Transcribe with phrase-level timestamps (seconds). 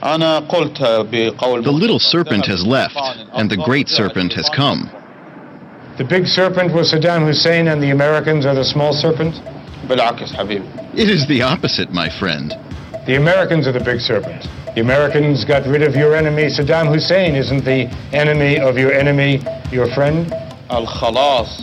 [0.00, 2.96] The little serpent has left,
[3.32, 4.90] and the great serpent has come.
[5.96, 9.34] The big serpent was Saddam Hussein, and the Americans are the small serpent?
[9.88, 10.62] Belakis have been.
[10.94, 12.52] It is the opposite, my friend.
[13.06, 14.46] The Americans are the big serpent.
[14.74, 16.44] The Americans got rid of your enemy.
[16.46, 19.42] Saddam Hussein isn't the enemy of your enemy,
[19.72, 20.30] your friend.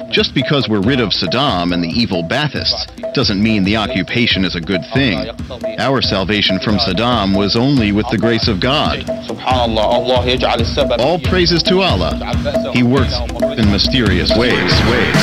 [0.09, 4.55] Just because we're rid of Saddam and the evil Baathists doesn't mean the occupation is
[4.55, 5.29] a good thing.
[5.79, 9.09] Our salvation from Saddam was only with the grace of God.
[10.99, 12.15] All praises to Allah.
[12.73, 13.13] He works
[13.59, 14.71] in mysterious ways.
[14.87, 15.15] ways.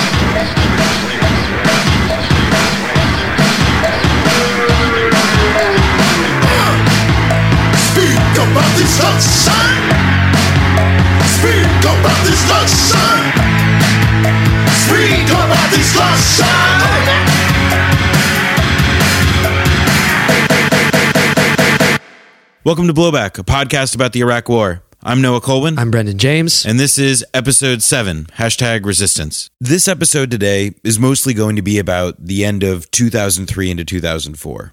[7.90, 9.80] Speak about destruction.
[11.40, 12.20] Speak about
[14.90, 15.26] destruction.
[15.26, 16.46] Speak about destruction.
[22.62, 24.82] Welcome to Blowback, a podcast about the Iraq War.
[25.02, 25.78] I'm Noah Kulwin.
[25.78, 26.66] I'm Brendan James.
[26.66, 29.48] And this is episode seven, hashtag resistance.
[29.58, 34.72] This episode today is mostly going to be about the end of 2003 into 2004.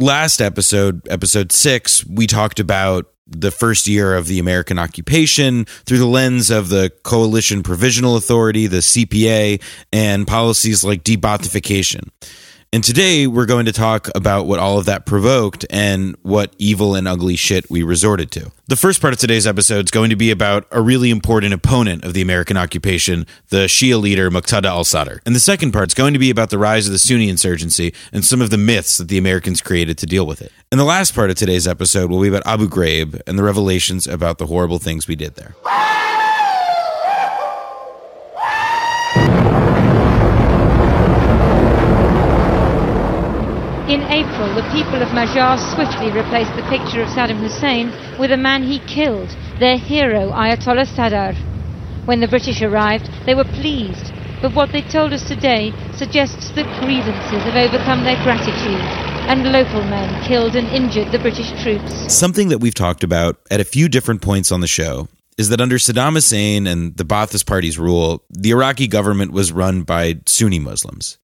[0.00, 5.98] Last episode, episode six, we talked about the first year of the American occupation through
[5.98, 9.62] the lens of the Coalition Provisional Authority, the CPA,
[9.92, 12.08] and policies like de-Baathification.
[12.70, 16.94] And today we're going to talk about what all of that provoked and what evil
[16.94, 18.52] and ugly shit we resorted to.
[18.66, 22.04] The first part of today's episode is going to be about a really important opponent
[22.04, 25.16] of the American occupation, the Shia leader Muqtada al Sadr.
[25.24, 27.94] And the second part is going to be about the rise of the Sunni insurgency
[28.12, 30.52] and some of the myths that the Americans created to deal with it.
[30.70, 34.06] And the last part of today's episode will be about Abu Ghraib and the revelations
[34.06, 35.54] about the horrible things we did there.
[44.58, 48.80] The people of Majar swiftly replaced the picture of Saddam Hussein with a man he
[48.80, 49.28] killed,
[49.60, 51.38] their hero Ayatollah Sadr.
[52.06, 56.66] When the British arrived, they were pleased, but what they told us today suggests that
[56.82, 58.82] grievances have overcome their gratitude,
[59.30, 62.12] and local men killed and injured the British troops.
[62.12, 65.60] Something that we've talked about at a few different points on the show is that
[65.60, 70.58] under Saddam Hussein and the Ba'athist Party's rule, the Iraqi government was run by Sunni
[70.58, 71.16] Muslims.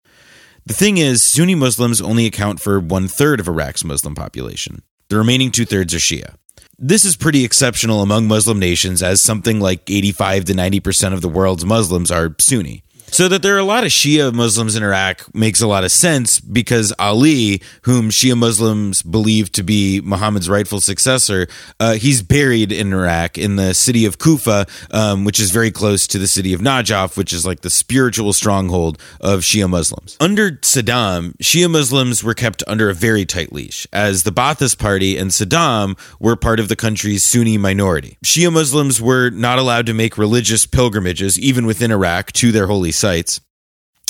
[0.67, 4.83] The thing is, Sunni Muslims only account for one third of Iraq's Muslim population.
[5.11, 6.37] The remaining two thirds are Shia.
[6.79, 11.29] This is pretty exceptional among Muslim nations, as something like 85 to 90% of the
[11.29, 12.83] world's Muslims are Sunni.
[13.09, 15.93] So that there are a lot of Shia Muslims in Iraq makes a lot of
[15.93, 21.47] sense because Ali, whom Shia Muslims believe to be Muhammad's rightful successor,
[21.79, 26.09] uh, he's buried in Iraq in the city of Kufa, um, which is very close
[26.09, 30.17] to the city of Najaf, which is like the spiritual stronghold of Shia Muslims.
[30.19, 35.17] Under Saddam, Shia Muslims were kept under a very tight leash, as the Ba'athist Party
[35.17, 38.19] and Saddam were part of the country's Sunni minority.
[38.25, 42.91] Shia Muslims were not allowed to make religious pilgrimages, even within Iraq, to their holy
[43.05, 43.41] sites.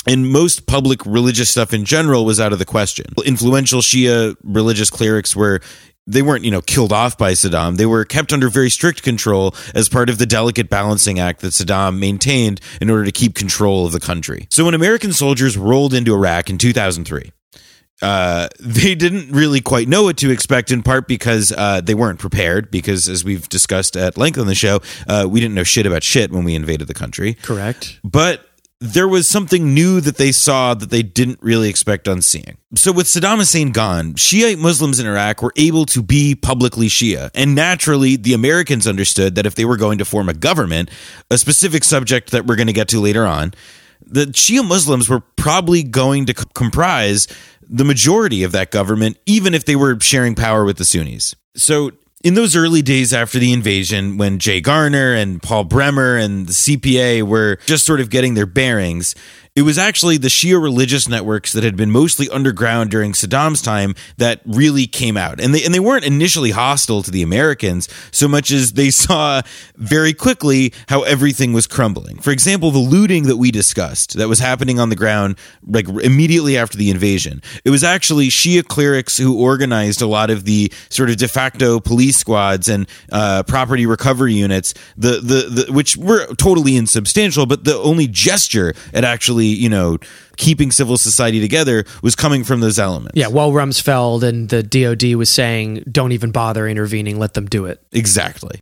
[0.07, 3.07] And most public religious stuff in general was out of the question.
[3.25, 5.61] Influential Shia religious clerics were
[6.07, 7.77] they weren't, you know, killed off by Saddam.
[7.77, 11.53] They were kept under very strict control as part of the delicate balancing act that
[11.53, 14.47] Saddam maintained in order to keep control of the country.
[14.51, 17.31] So when American soldiers rolled into Iraq in 2003,
[18.01, 22.19] uh, they didn't really quite know what to expect, in part because uh, they weren't
[22.19, 22.69] prepared.
[22.69, 26.03] Because, as we've discussed at length on the show, uh, we didn't know shit about
[26.03, 27.35] shit when we invaded the country.
[27.35, 27.99] Correct.
[28.03, 28.47] But
[28.93, 32.57] there was something new that they saw that they didn't really expect on seeing.
[32.75, 37.29] So, with Saddam Hussein gone, Shiite Muslims in Iraq were able to be publicly Shia.
[37.33, 40.89] And naturally, the Americans understood that if they were going to form a government,
[41.29, 43.53] a specific subject that we're going to get to later on,
[44.05, 47.27] the Shia Muslims were probably going to c- comprise
[47.61, 51.35] the majority of that government, even if they were sharing power with the Sunnis.
[51.55, 51.91] So,
[52.23, 56.53] in those early days after the invasion, when Jay Garner and Paul Bremer and the
[56.53, 59.15] CPA were just sort of getting their bearings,
[59.55, 63.95] it was actually the Shia religious networks that had been mostly underground during Saddam's time
[64.17, 65.39] that really came out.
[65.39, 69.41] And they and they weren't initially hostile to the Americans so much as they saw
[69.75, 72.19] very quickly how everything was crumbling.
[72.19, 76.57] For example, the looting that we discussed that was happening on the ground like immediately
[76.57, 77.41] after the invasion.
[77.63, 81.79] It was actually Shia clerics who organized a lot of the sort of de facto
[81.79, 87.63] police squads and uh, property recovery units, the, the the which were totally insubstantial, but
[87.63, 89.97] the only gesture at actually you know
[90.37, 93.15] keeping civil society together was coming from those elements.
[93.15, 97.65] Yeah, while Rumsfeld and the DoD was saying, "Don't even bother intervening, let them do
[97.65, 98.59] it." Exactly.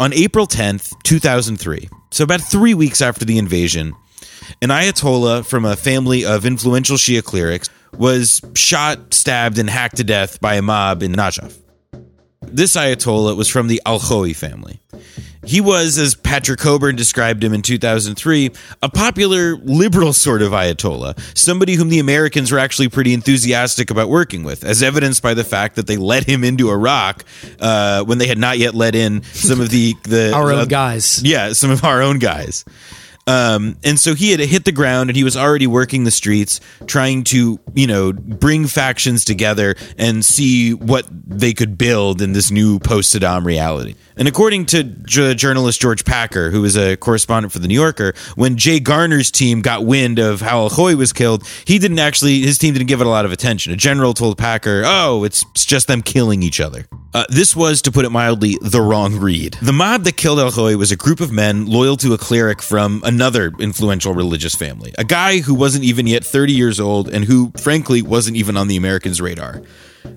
[0.00, 3.92] On April 10th, 2003, so about three weeks after the invasion,
[4.60, 10.04] an Ayatollah from a family of influential Shia clerics was shot, stabbed, and hacked to
[10.04, 11.54] death by a mob in Najaf.
[12.42, 14.80] this Ayatollah was from the Al Khoei family.
[15.44, 18.50] He was, as Patrick Cockburn described him in 2003,
[18.82, 24.08] a popular liberal sort of Ayatollah, somebody whom the Americans were actually pretty enthusiastic about
[24.08, 27.24] working with, as evidenced by the fact that they let him into Iraq
[27.60, 30.64] uh, when they had not yet let in some of the the Our own uh,
[30.66, 31.22] guys.
[31.24, 32.64] yeah, some of our own guys.
[33.26, 36.60] Um, and so he had hit the ground and he was already working the streets,
[36.86, 42.50] trying to, you know, bring factions together and see what they could build in this
[42.50, 43.94] new post Saddam reality.
[44.16, 48.14] And according to j- journalist George Packer, who was a correspondent for The New Yorker,
[48.34, 52.40] when Jay Garner's team got wind of how Al Khoei was killed, he didn't actually,
[52.40, 53.72] his team didn't give it a lot of attention.
[53.72, 56.86] A general told Packer, oh, it's, it's just them killing each other.
[57.14, 59.58] Uh, this was, to put it mildly, the wrong read.
[59.60, 62.62] The mob that killed Al Khoei was a group of men loyal to a cleric
[62.62, 67.24] from another influential religious family, a guy who wasn't even yet 30 years old and
[67.26, 69.62] who, frankly, wasn't even on the Americans' radar.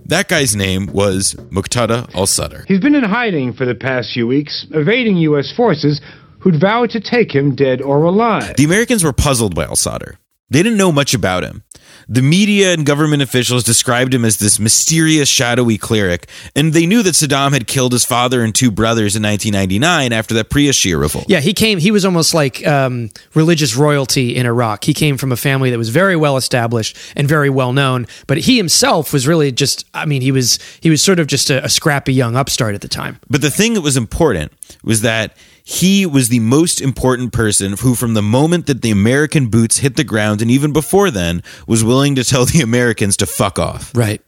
[0.06, 2.64] That guy's name was Muqtada al Sadr.
[2.68, 5.54] He's been in hiding for the past few weeks, evading U.S.
[5.56, 6.02] forces
[6.40, 8.56] who'd vowed to take him dead or alive.
[8.56, 10.18] The Americans were puzzled by al Sadr.
[10.50, 11.64] They didn't know much about him.
[12.08, 17.02] The media and government officials described him as this mysterious, shadowy cleric, and they knew
[17.04, 21.00] that Saddam had killed his father and two brothers in 1999 after that Priya Shia
[21.00, 21.26] revolt.
[21.28, 21.80] Yeah, he came.
[21.80, 24.84] He was almost like um, religious royalty in Iraq.
[24.84, 28.08] He came from a family that was very well established and very well known.
[28.28, 29.86] But he himself was really just.
[29.94, 32.82] I mean, he was he was sort of just a, a scrappy young upstart at
[32.82, 33.20] the time.
[33.30, 34.52] But the thing that was important
[34.84, 35.36] was that
[35.68, 39.96] he was the most important person who, from the moment that the American boots hit
[39.96, 43.92] the ground and even before then, was willing to tell the Americans to fuck off.
[43.96, 44.22] Right.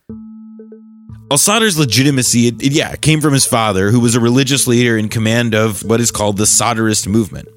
[1.30, 4.98] Al Sadr's legitimacy, it, it- yeah, came from his father, who was a religious leader
[4.98, 7.48] in command of what is called the Sadrist movement.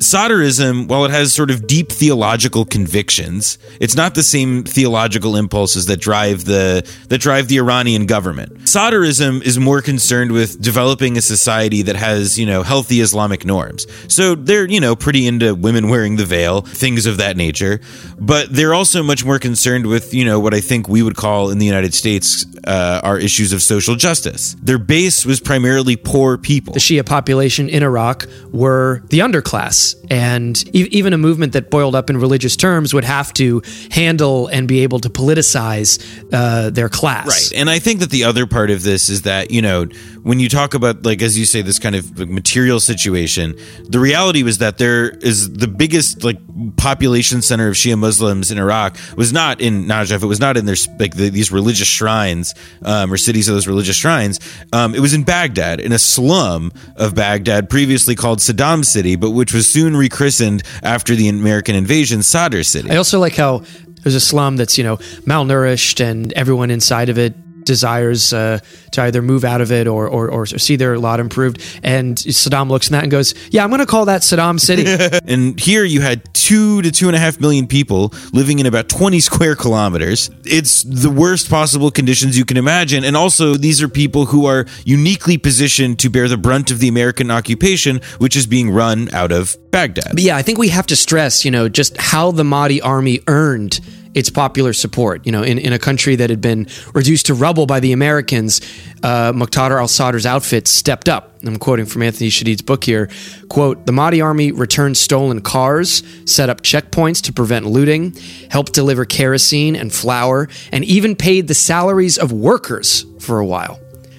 [0.00, 5.86] Sadrism, while it has sort of deep theological convictions, it's not the same theological impulses
[5.86, 8.52] that drive the that drive the Iranian government.
[8.66, 13.86] Sadrism is more concerned with developing a society that has, you know, healthy Islamic norms.
[14.08, 17.80] So they're, you know, pretty into women wearing the veil, things of that nature.
[18.18, 21.50] But they're also much more concerned with, you know, what I think we would call
[21.50, 24.56] in the United States uh, are issues of social justice.
[24.62, 26.74] Their base was primarily poor people.
[26.74, 29.75] The Shia population in Iraq were the underclass,
[30.10, 34.46] and e- even a movement that boiled up in religious terms would have to handle
[34.48, 35.90] and be able to politicize
[36.32, 37.26] uh, their class.
[37.26, 37.60] Right.
[37.60, 39.86] And I think that the other part of this is that, you know,
[40.22, 43.54] when you talk about, like, as you say, this kind of material situation,
[43.88, 46.38] the reality was that there is the biggest, like,
[46.76, 50.22] population center of Shia Muslims in Iraq was not in Najaf.
[50.22, 53.68] It was not in their, like, the, these religious shrines um, or cities of those
[53.68, 54.40] religious shrines.
[54.72, 59.30] Um, it was in Baghdad, in a slum of Baghdad, previously called Saddam City, but
[59.30, 62.90] which was soon rechristened after the American invasion, Sadr City.
[62.90, 63.62] I also like how
[64.02, 64.96] there's a slum that's you know
[65.26, 67.34] malnourished and everyone inside of it
[67.66, 68.60] desires uh,
[68.92, 71.62] to either move out of it or, or or see their lot improved.
[71.82, 74.86] And Saddam looks at that and goes, "Yeah, I'm going to call that Saddam City."
[75.26, 78.88] And here you had two to two and a half million people living in about
[78.88, 80.30] 20 square kilometers.
[80.44, 83.04] It's the worst possible conditions you can imagine.
[83.04, 86.88] And also, these are people who are uniquely positioned to bear the brunt of the
[86.88, 90.12] American occupation, which is being run out of Baghdad.
[90.12, 93.20] But yeah, I think we have to stress, you know, just how the Mahdi army
[93.26, 93.80] earned
[94.16, 95.24] its popular support.
[95.26, 98.62] You know, in, in a country that had been reduced to rubble by the Americans,
[99.02, 101.34] uh, al-Sadr's outfit stepped up.
[101.44, 103.10] I'm quoting from Anthony Shadid's book here.
[103.50, 108.16] Quote, the Mahdi army returned stolen cars, set up checkpoints to prevent looting,
[108.50, 113.78] helped deliver kerosene and flour, and even paid the salaries of workers for a while.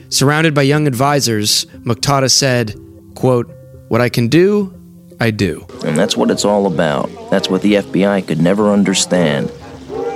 [0.10, 2.80] Surrounded by young advisors, Muqtada said,
[3.16, 3.52] quote,
[3.88, 4.74] what I can do,
[5.20, 5.66] I do.
[5.84, 7.10] And that's what it's all about.
[7.32, 9.52] That's what the FBI could never understand.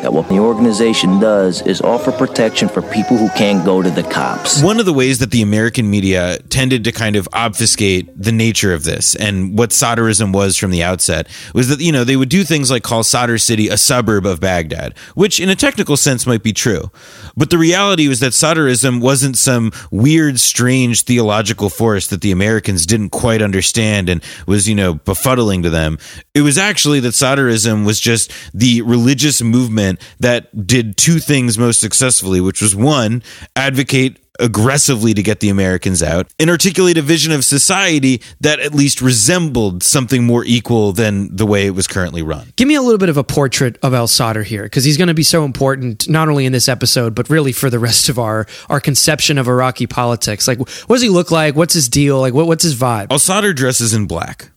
[0.01, 4.01] That what the organization does is offer protection for people who can't go to the
[4.01, 4.63] cops.
[4.63, 8.74] One of the ways that the American media tended to kind of obfuscate the nature
[8.74, 12.29] of this and what Sadrism was from the outset was that, you know, they would
[12.29, 16.25] do things like call Sadr City a suburb of Baghdad, which in a technical sense
[16.25, 16.89] might be true.
[17.38, 22.88] But the reality was that Sadrism wasn't some weird, strange theological force that the Americans
[22.88, 26.00] didn't quite understand and was, you know, befuddling to them.
[26.34, 31.79] It was actually that Sadrism was just the religious movement that did two things most
[31.79, 33.24] successfully, which was one,
[33.55, 38.74] advocate aggressively to get the Americans out and articulate a vision of society that at
[38.74, 42.51] least resembled something more equal than the way it was currently run.
[42.55, 45.10] Give me a little bit of a portrait of El Sadr here, because he's going
[45.10, 48.17] to be so important not only in this episode, but really for the rest of
[48.17, 50.48] our our conception of Iraqi politics.
[50.48, 51.55] Like, what does he look like?
[51.55, 52.19] What's his deal?
[52.19, 53.12] Like, what, what's his vibe?
[53.12, 54.50] Al Sadr dresses in black.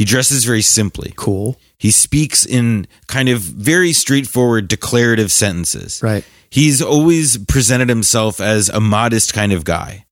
[0.00, 1.12] He dresses very simply.
[1.14, 1.60] Cool.
[1.76, 6.02] He speaks in kind of very straightforward declarative sentences.
[6.02, 6.24] Right.
[6.48, 10.06] He's always presented himself as a modest kind of guy.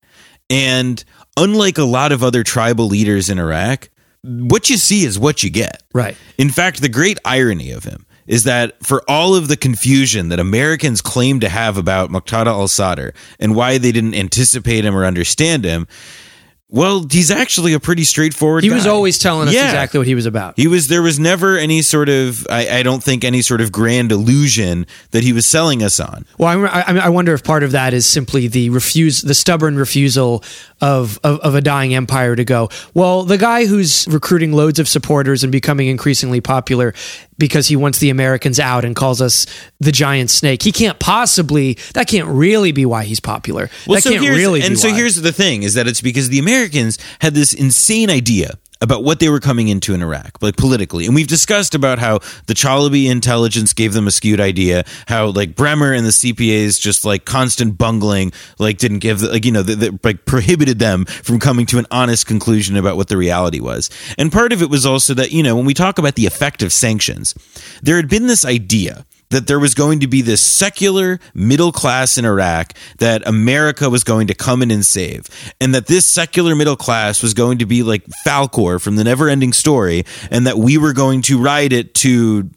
[0.50, 1.02] And
[1.38, 3.88] unlike a lot of other tribal leaders in Iraq,
[4.22, 5.82] what you see is what you get.
[5.94, 6.18] Right.
[6.36, 10.38] In fact, the great irony of him is that for all of the confusion that
[10.38, 15.06] Americans claim to have about Muqtada al Sadr and why they didn't anticipate him or
[15.06, 15.88] understand him,
[16.70, 19.64] well, he's actually a pretty straightforward He was always telling us Yeah.
[19.64, 20.54] exactly what he was about.
[20.56, 23.72] He was there was never any sort of I, I don't think any sort of
[23.72, 26.26] grand illusion that he was selling us on.
[26.36, 29.76] Well, I, I, I wonder if part of that is simply the refuse, the stubborn
[29.78, 30.44] refusal
[30.80, 32.68] of, of of a dying empire to go.
[32.92, 36.92] Well, the guy who's recruiting loads of supporters and becoming increasingly popular
[37.38, 39.46] because he wants the Americans out and calls us
[39.80, 40.62] the giant snake.
[40.62, 41.78] He can't possibly.
[41.94, 43.70] That can't really be why he's popular.
[43.86, 44.62] that can't here's, really.
[44.62, 44.96] and so why.
[44.96, 49.20] here's the thing: is that it's because the Americans had this insane idea about what
[49.20, 51.06] they were coming into in Iraq, like politically.
[51.06, 55.54] And we've discussed about how the Chalabi intelligence gave them a skewed idea, how like
[55.56, 59.74] Bremer and the CPA's just like constant bungling, like didn't give, like, you know, the,
[59.74, 63.90] the, like prohibited them from coming to an honest conclusion about what the reality was.
[64.16, 66.62] And part of it was also that, you know, when we talk about the effect
[66.62, 67.34] of sanctions,
[67.82, 72.18] there had been this idea that there was going to be this secular middle class
[72.18, 75.28] in Iraq that America was going to come in and save.
[75.60, 79.28] And that this secular middle class was going to be like Falcor from the never
[79.28, 82.50] ending story, and that we were going to ride it to.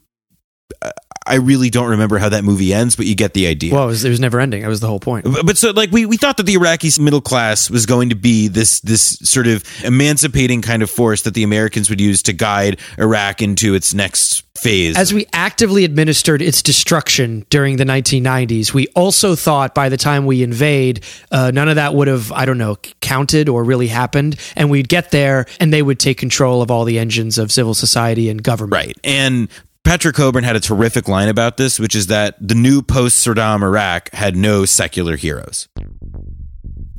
[0.82, 0.92] Uh,
[1.26, 3.74] I really don't remember how that movie ends, but you get the idea.
[3.76, 4.62] well, it was, it was never ending.
[4.64, 5.26] That was the whole point.
[5.26, 8.16] But- But so, like, we, we thought that the Iraqi middle class was going to
[8.16, 12.34] be this this sort of emancipating kind of force that the Americans would use to
[12.34, 14.98] guide Iraq into its next phase.
[14.98, 20.26] As we actively administered its destruction during the 1990s, we also thought by the time
[20.26, 24.38] we invade, uh, none of that would have, I don't know, counted or really happened.
[24.56, 27.74] And we'd get there and they would take control of all the engines of civil
[27.74, 28.74] society and government.
[28.74, 28.98] Right.
[29.04, 29.50] And
[29.84, 33.64] Patrick Cockburn had a terrific line about this, which is that the new post Saddam
[33.64, 35.68] Iraq had no secular heroes.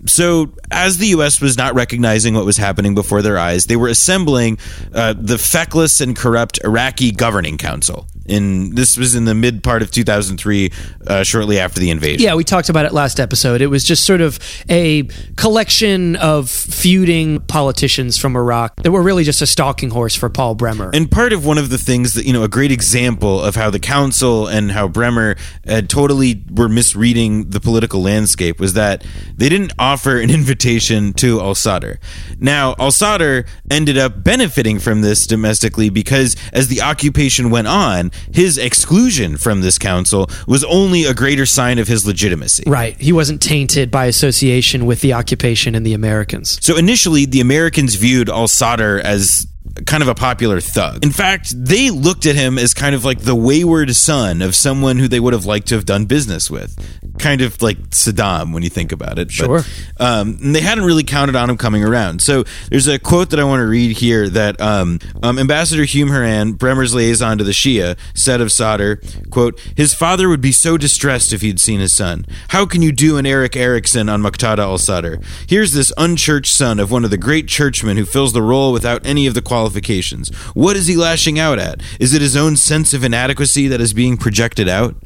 [0.07, 1.41] So, as the U.S.
[1.41, 4.59] was not recognizing what was happening before their eyes, they were assembling
[4.93, 8.09] uh, the feckless and corrupt Iraqi Governing Council.
[8.26, 10.73] In this was in the mid part of 2003,
[11.07, 12.23] uh, shortly after the invasion.
[12.23, 13.61] Yeah, we talked about it last episode.
[13.61, 14.38] It was just sort of
[14.69, 15.05] a
[15.37, 20.55] collection of feuding politicians from Iraq that were really just a stalking horse for Paul
[20.55, 20.91] Bremer.
[20.95, 23.71] And part of one of the things that, you know, a great example of how
[23.71, 25.37] the council and how Bremer
[25.67, 29.05] had totally were misreading the political landscape was that
[29.37, 31.95] they didn't offer an invitation to Al Sadr.
[32.38, 38.12] Now, Al Sadr ended up benefiting from this domestically because as the occupation went on,
[38.33, 42.64] his exclusion from this council was only a greater sign of his legitimacy.
[42.66, 42.97] right.
[43.00, 46.59] He wasn't tainted by association with the occupation and the Americans.
[46.64, 49.47] So initially, the Americans viewed Al Sadr as
[49.87, 51.02] kind of a popular thug.
[51.05, 54.99] In fact, they looked at him as kind of like the wayward son of someone
[54.99, 56.76] who they would have liked to have done business with.
[57.19, 59.29] Kind of like Saddam when you think about it.
[59.29, 59.61] But, Sure.
[59.99, 62.23] um, and they hadn't really counted on him coming around.
[62.23, 66.09] So there's a quote that I want to read here that um, um, Ambassador Hume
[66.09, 68.95] Horan, Bremer's liaison to the Shia, said of Sadr,
[69.31, 72.26] quote, his father would be so distressed if he'd seen his son.
[72.49, 75.17] How can you do an Erik Erikson on Muqtada al-Sadr?
[75.47, 79.05] Here's this unchurched son of one of the great churchmen who fills the role without
[79.07, 80.28] any of the qualifications.
[80.54, 81.81] What is he lashing out at?
[82.00, 84.97] Is it his own sense of inadequacy that is being projected out?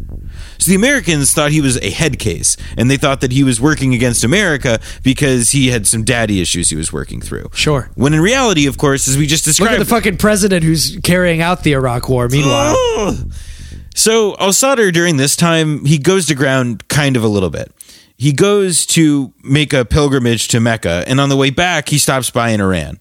[0.58, 3.60] So the Americans thought he was a head case, and they thought that he was
[3.60, 7.50] working against America because he had some daddy issues he was working through.
[7.52, 7.90] Sure.
[7.96, 10.98] When in reality, of course, as we just described, Look at the fucking president who's
[11.02, 12.28] carrying out the Iraq War.
[12.28, 12.76] Meanwhile,
[13.94, 17.72] So Al Sadr during this time, he goes to ground kind of a little bit.
[18.18, 22.30] He goes to make a pilgrimage to Mecca, and on the way back, he stops
[22.30, 22.98] by in Iran.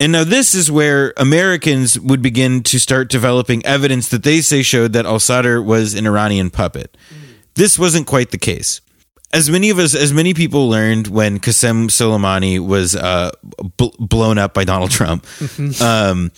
[0.00, 4.62] And now this is where Americans would begin to start developing evidence that they say
[4.62, 6.96] showed that Al Sadr was an Iranian puppet.
[7.54, 8.80] This wasn't quite the case.
[9.32, 13.30] As many of us, as many people learned when Qasem Soleimani was uh,
[13.76, 15.26] bl- blown up by Donald Trump,
[15.82, 16.32] um,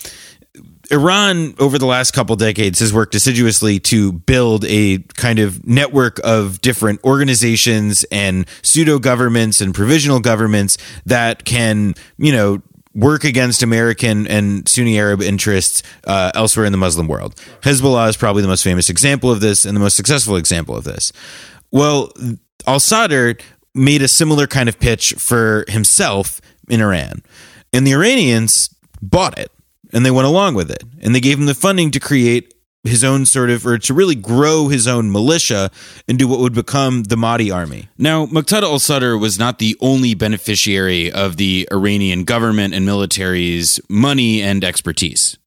[0.90, 6.20] Iran, over the last couple decades, has worked assiduously to build a kind of network
[6.22, 10.76] of different organizations and pseudo governments and provisional governments
[11.06, 12.60] that can, you know,
[12.94, 17.34] work against American and Sunni Arab interests uh, elsewhere in the Muslim world.
[17.62, 20.84] Hezbollah is probably the most famous example of this and the most successful example of
[20.84, 21.12] this.
[21.70, 22.12] Well,
[22.66, 23.32] Al Sadr
[23.74, 27.22] made a similar kind of pitch for himself in Iran,
[27.72, 29.50] and the Iranians bought it
[29.92, 32.51] and they went along with it and they gave him the funding to create
[32.84, 35.70] his own sort of or to really grow his own militia
[36.08, 37.88] into what would become the Mahdi army.
[37.96, 44.42] Now, Muqtada al-Sadr was not the only beneficiary of the Iranian government and military's money
[44.42, 45.38] and expertise.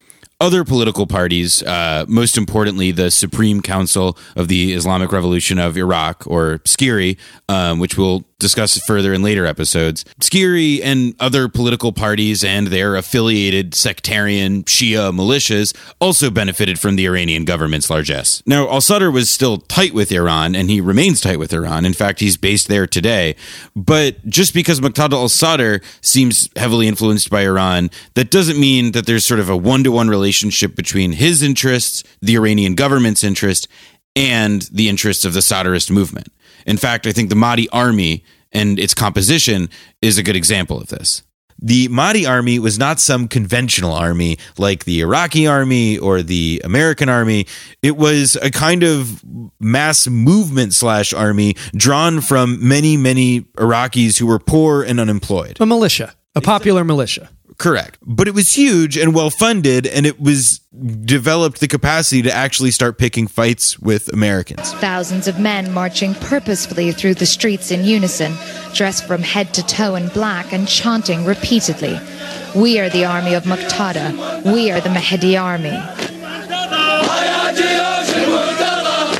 [0.41, 6.27] Other political parties, uh, most importantly, the Supreme Council of the Islamic Revolution of Iraq,
[6.27, 10.03] or SCIRI, um, which we'll discuss further in later episodes.
[10.19, 17.07] SCIRI and other political parties and their affiliated sectarian Shia militias also benefited from the
[17.07, 18.43] Iranian government's largesse.
[18.45, 21.85] Now, al Sadr was still tight with Iran, and he remains tight with Iran.
[21.85, 23.37] In fact, he's based there today.
[23.73, 29.05] But just because Muqtada al Sadr seems heavily influenced by Iran, that doesn't mean that
[29.05, 30.24] there's sort of a one to one relationship
[30.75, 33.67] between his interests, the Iranian government's interest,
[34.15, 36.27] and the interests of the Sadrist movement.
[36.65, 39.69] In fact, I think the Mahdi army and its composition
[40.01, 41.23] is a good example of this.
[41.59, 47.07] The Mahdi army was not some conventional army like the Iraqi army or the American
[47.07, 47.47] army.
[47.81, 49.23] It was a kind of
[49.59, 55.57] mass movement slash army drawn from many, many Iraqis who were poor and unemployed.
[55.61, 57.29] A militia, a popular militia.
[57.57, 57.97] Correct.
[58.01, 60.59] But it was huge and well funded, and it was
[61.05, 64.73] developed the capacity to actually start picking fights with Americans.
[64.73, 68.33] Thousands of men marching purposefully through the streets in unison,
[68.73, 71.97] dressed from head to toe in black and chanting repeatedly,
[72.55, 74.53] We are the army of Muqtada.
[74.53, 75.77] We are the Mahdi army.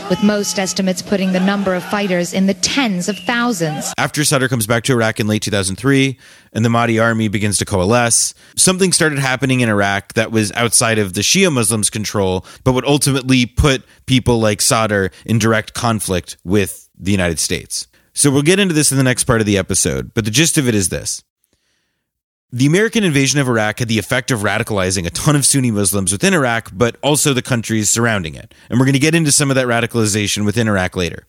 [0.10, 3.92] With most estimates putting the number of fighters in the tens of thousands.
[3.98, 6.18] After Sadr comes back to Iraq in late 2003
[6.54, 11.00] and the Mahdi army begins to coalesce, something started happening in Iraq that was outside
[11.00, 16.38] of the Shia Muslims' control, but would ultimately put people like Sadr in direct conflict
[16.44, 17.88] with the United States.
[18.14, 20.58] So we'll get into this in the next part of the episode, but the gist
[20.60, 21.24] of it is this.
[22.52, 26.12] The American invasion of Iraq had the effect of radicalizing a ton of Sunni Muslims
[26.12, 28.54] within Iraq, but also the countries surrounding it.
[28.70, 31.26] And we're going to get into some of that radicalization within Iraq later.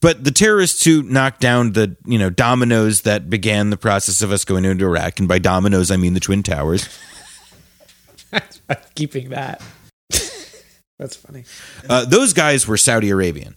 [0.00, 4.32] But the terrorists who knocked down the, you know, dominoes that began the process of
[4.32, 6.88] us going into Iraq, and by dominoes I mean the Twin Towers.
[8.94, 9.60] Keeping that.
[10.98, 11.44] That's funny.
[11.88, 13.56] Uh, those guys were Saudi Arabian.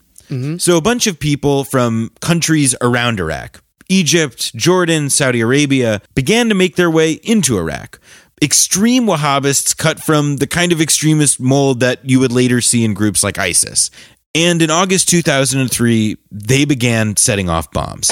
[0.58, 3.64] So a bunch of people from countries around Iraq,
[3.94, 8.00] Egypt, Jordan, Saudi Arabia, began to make their way into Iraq.
[8.42, 12.96] Extreme Wahhabists cut from the kind of extremist mold that you would later see in
[12.96, 13.92] groups like ISIS.
[14.34, 18.12] And in August 2003, they began setting off bombs.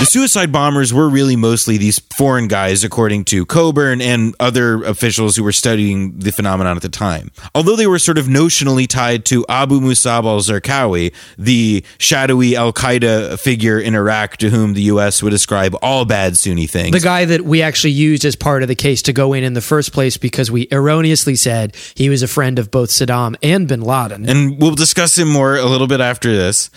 [0.00, 5.36] The suicide bombers were really mostly these foreign guys, according to Cockburn and other officials
[5.36, 7.30] who were studying the phenomenon at the time.
[7.54, 12.72] Although they were sort of notionally tied to Abu Musab al Zarqawi, the shadowy Al
[12.72, 15.22] Qaeda figure in Iraq to whom the U.S.
[15.22, 16.92] would ascribe all bad Sunni things.
[16.92, 19.52] The guy that we actually used as part of the case to go in in
[19.52, 23.68] the first place because we erroneously said he was a friend of both Saddam and
[23.68, 24.26] bin Laden.
[24.30, 26.70] and we'll discuss him more a little bit after this.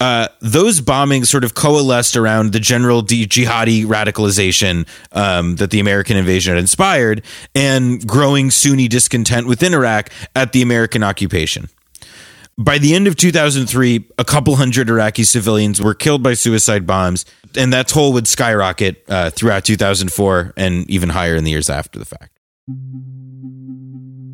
[0.00, 5.78] Uh, those bombings sort of coalesced around the general de- jihadi radicalization um, that the
[5.78, 7.22] American invasion had inspired
[7.54, 11.68] and growing Sunni discontent within Iraq at the American occupation.
[12.56, 17.24] By the end of 2003, a couple hundred Iraqi civilians were killed by suicide bombs,
[17.56, 21.98] and that toll would skyrocket uh, throughout 2004 and even higher in the years after
[21.98, 22.38] the fact.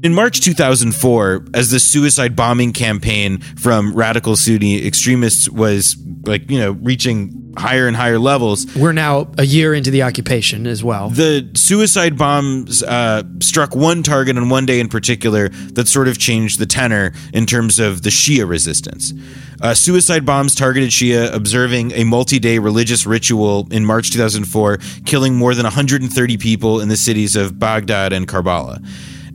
[0.02, 6.58] In March 2004, as the suicide bombing campaign from radical Sunni extremists was like, you
[6.58, 11.08] know, reaching higher and higher levels, We're now a year into the occupation as well.
[11.08, 16.18] the suicide bombs uh, struck one target on one day in particular that sort of
[16.18, 19.14] changed the tenor in terms of the Shia resistance.
[19.62, 25.34] Uh, suicide bombs targeted Shia observing a multi day religious ritual in March 2004, killing
[25.34, 28.86] more than 130 people in the cities of Baghdad and Karbala.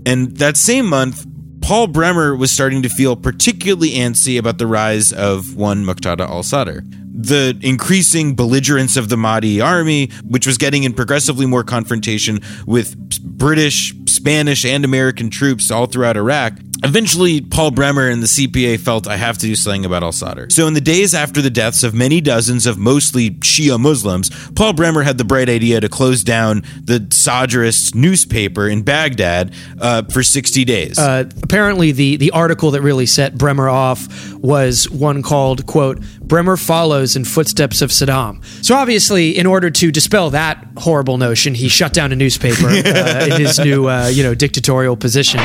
[0.06, 1.26] And that same month,
[1.62, 6.44] Paul Bremer was starting to feel particularly antsy about the rise of one Muqtada al
[6.44, 6.82] Sadr.
[7.14, 12.98] The increasing belligerence of the Mahdi army, which was getting in progressively more confrontation with
[13.22, 19.08] British, Spanish, and American troops all throughout Iraq, Eventually, Paul Bremer and the CPA felt
[19.08, 20.50] I have to do something about al Sadr.
[20.50, 24.74] So, in the days after the deaths of many dozens of mostly Shia Muslims, Paul
[24.74, 30.24] Bremer had the bright idea to close down the Sadrist newspaper in Baghdad uh, for
[30.24, 30.98] 60 days.
[30.98, 36.58] Uh, apparently, the, the article that really set Bremer off was one called, quote, Bremer
[36.58, 38.44] follows in footsteps of Saddam.
[38.66, 43.28] So, obviously, in order to dispel that horrible notion, he shut down a newspaper uh,
[43.30, 45.40] in his new, uh, you know, dictatorial position.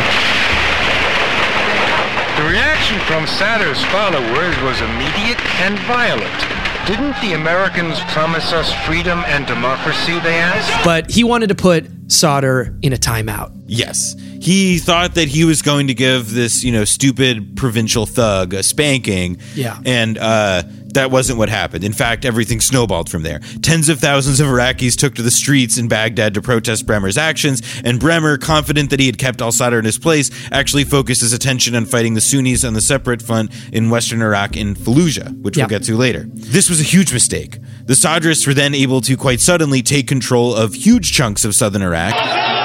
[3.09, 6.87] The reaction from Sadr's followers was immediate and violent.
[6.87, 10.85] Didn't the Americans promise us freedom and democracy, they asked?
[10.85, 13.53] But he wanted to put Sadr in a timeout.
[13.67, 14.15] Yes.
[14.41, 18.63] He thought that he was going to give this, you know, stupid provincial thug a
[18.63, 19.81] spanking Yeah.
[19.85, 20.63] and uh,
[20.95, 21.85] that wasn't what happened.
[21.85, 23.41] In fact, everything snowballed from there.
[23.63, 27.63] Tens of thousands of Iraqis took to the streets in Baghdad to protest Bremer's actions,
[27.85, 31.33] and Bremer, confident that he had kept al Sadr in his place, actually focused his
[31.33, 35.57] attention on fighting the Sunnis on the separate front in western Iraq in Fallujah, which
[35.57, 35.65] Yeah.
[35.65, 36.27] we'll get to later.
[36.33, 37.59] This was a huge mistake.
[37.85, 41.83] The Sadrists were then able to quite suddenly take control of huge chunks of southern
[41.83, 42.56] Iraq.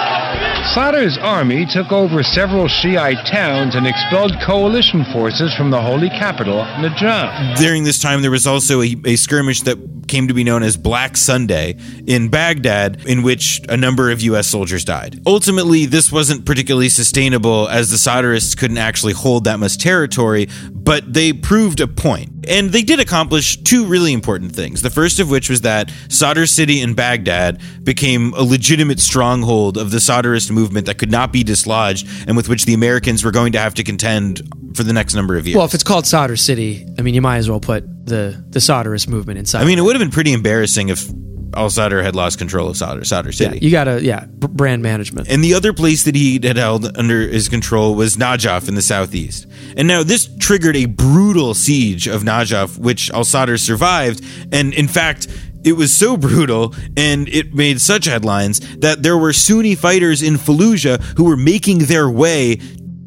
[0.73, 6.63] Sadr's army took over several Shiite towns and expelled coalition forces from the holy capital,
[6.63, 7.57] Najaf.
[7.57, 10.77] During this time, there was also a, a skirmish that came to be known as
[10.77, 11.75] Black Sunday
[12.07, 14.47] in Baghdad, in which a number of U.S.
[14.47, 15.21] soldiers died.
[15.25, 21.13] Ultimately, this wasn't particularly sustainable as the Sadrists couldn't actually hold that much territory, but
[21.13, 22.40] they proved a point.
[22.47, 24.82] And they did accomplish two really important things.
[24.82, 29.91] The first of which was that Sadr City in Baghdad became a legitimate stronghold of
[29.91, 33.51] the Sadrist movement that could not be dislodged and with which the Americans were going
[33.51, 34.41] to have to contend
[34.75, 35.56] for the next number of years.
[35.56, 38.60] Well, if it's called Solder City, I mean, you might as well put the the
[38.60, 39.62] Solderist movement inside.
[39.62, 41.08] I mean, it would have been pretty embarrassing if
[41.55, 43.59] Al Sadr had lost control of Sadr, Sadr yeah, City.
[43.61, 45.27] you got to yeah, b- brand management.
[45.29, 48.81] and the other place that he had held under his control was Najaf in the
[48.81, 49.47] southeast.
[49.77, 54.23] And now this triggered a brutal siege of Najaf, which Al Sadr survived.
[54.51, 55.27] And in fact,
[55.63, 60.35] it was so brutal and it made such headlines that there were Sunni fighters in
[60.35, 62.59] Fallujah who were making their way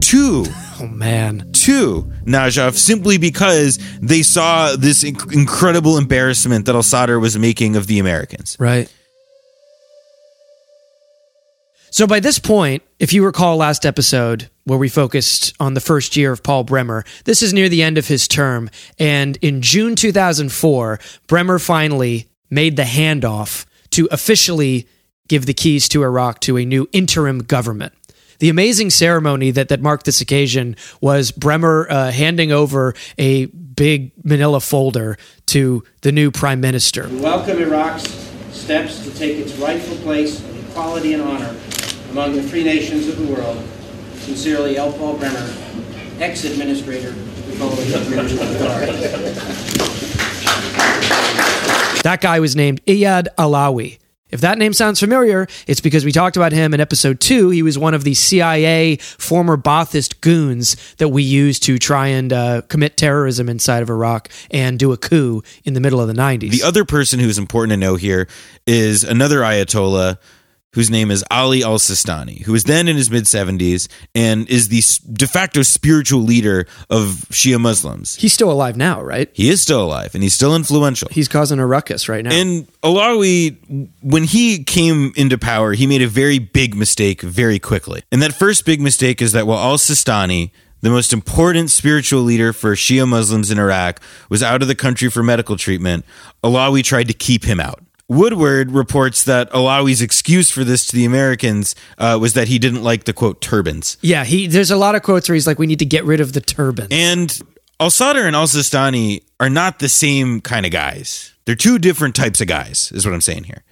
[0.03, 0.45] to
[0.85, 7.19] oh man, to Najaf simply because they saw this inc- incredible embarrassment that Al Sadr
[7.19, 8.57] was making of the Americans.
[8.59, 8.93] right.
[11.91, 16.17] So by this point, if you recall last episode where we focused on the first
[16.17, 18.69] year of Paul Bremer, this is near the end of his term.
[18.99, 24.89] And in June 2004, Bremer finally made the handoff to officially
[25.29, 27.93] give the keys to Iraq to a new interim government.
[28.39, 34.13] The amazing ceremony that, that marked this occasion was Bremer uh, handing over a big
[34.25, 35.17] manila folder
[35.47, 37.09] to the new prime minister.
[37.13, 38.05] welcome Iraq's
[38.51, 41.55] steps to take its rightful place of equality and honor
[42.11, 43.63] among the free nations of the world.
[44.15, 44.93] Sincerely, L.
[44.93, 45.53] Paul Bremer,
[46.19, 48.93] ex-administrator of the Coalition of Authority.
[52.03, 53.99] That guy was named Iyad Allawi.
[54.35, 57.51] If that name sounds familiar, it's because we talked about him in episode two.
[57.51, 62.33] He was one of the CIA former Baathist goons that we used to try and
[62.33, 66.15] uh, commit terrorism inside of Iraq and do a coup in the middle of the
[66.15, 66.51] 90s.
[66.51, 68.27] The other person who's important to know here
[68.67, 70.19] is another Ayatollah
[70.75, 74.69] whose name is Ali al Sistani, who is then in his mid 70s and is
[74.69, 74.83] the
[75.13, 78.17] de facto spiritual leader of Shia Muslims.
[78.17, 79.31] He's still alive now, right?
[79.33, 81.09] He is still alive and he's still influential.
[81.11, 82.33] He's causing a ruckus right now.
[82.33, 88.03] And Allawi, when he came into power, he made a very big mistake very quickly.
[88.11, 92.53] And that first big mistake is that while al Sistani, the most important spiritual leader
[92.53, 96.05] for Shia Muslims in Iraq, was out of the country for medical treatment,
[96.43, 97.83] Allawi tried to keep him out.
[98.09, 102.83] Woodward reports that Allawi's excuse for this to the Americans uh, was that he didn't
[102.83, 103.97] like the quote turbans.
[104.03, 106.21] yeah, he there's a lot of quotes where he's like, we need to get rid
[106.21, 106.89] of the turban.
[106.91, 107.41] And
[107.81, 111.33] Al Sadr and Al Sistani are not the same kind of guys.
[111.47, 113.65] They're two different types of guys, is what I'm saying here.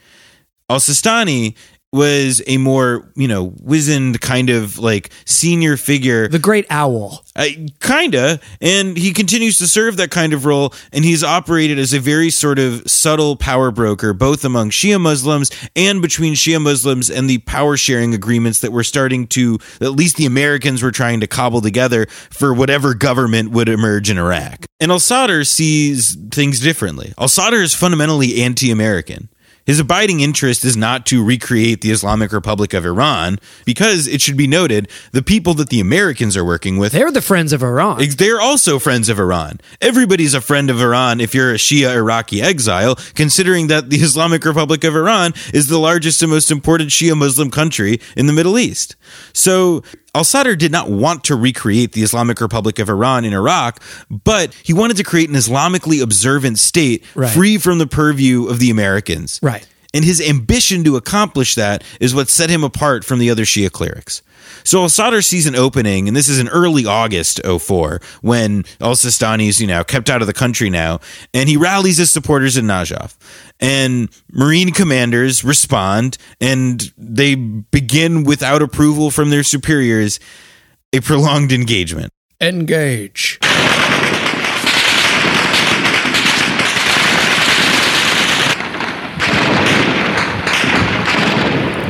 [0.68, 1.54] Al Sistani
[1.92, 6.26] was a more, you know, wizened kind of like senior figure.
[6.28, 7.22] the great owl.
[7.36, 7.46] Uh,
[7.80, 8.40] kinda.
[8.60, 10.72] And he continues to serve that kind of role.
[10.92, 15.50] And he's operated as a very sort of subtle power broker, both among Shia Muslims
[15.76, 20.16] and between Shia Muslims and the power sharing agreements that were starting to, at least
[20.16, 24.64] the Americans were trying to cobble together for whatever government would emerge in Iraq.
[24.80, 27.12] And al Sadr sees things differently.
[27.18, 29.28] Al Sadr is fundamentally anti American.
[29.64, 34.36] His abiding interest is not to recreate the Islamic Republic of Iran, because it should
[34.36, 38.02] be noted the people that the Americans are working with They're the friends of Iran.
[38.16, 39.60] They're also friends of Iran.
[39.80, 44.44] Everybody's a friend of Iran if you're a Shia Iraqi exile, considering that the Islamic
[44.44, 48.58] Republic of Iran is the largest and most important Shia Muslim country in the Middle
[48.58, 48.96] East.
[49.32, 49.82] So
[50.14, 54.52] Al Sadr did not want to recreate the Islamic Republic of Iran in Iraq, but
[54.62, 57.32] he wanted to create an Islamically observant state Right.
[57.32, 59.40] free from the purview of the Americans.
[59.42, 59.66] Right.
[59.94, 63.70] And his ambition to accomplish that is what set him apart from the other Shia
[63.70, 64.22] clerics.
[64.64, 68.94] So Al Sadr sees an opening, and this is in early August 04, when Al
[68.94, 71.00] Sistani's, you know, kept out of the country now,
[71.34, 73.16] and he rallies his supporters in Najaf.
[73.60, 80.20] And Marine commanders respond, and they begin without approval from their superiors
[80.92, 82.10] a prolonged engagement.
[82.40, 83.38] Engage.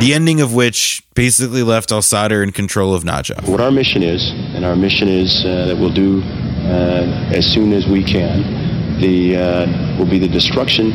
[0.02, 3.48] The ending of which basically left Al Sadr in control of Najaf.
[3.48, 7.72] what our mission is, and our mission is uh, that we'll do uh, as soon
[7.72, 10.90] as we can, the uh, will be the destruction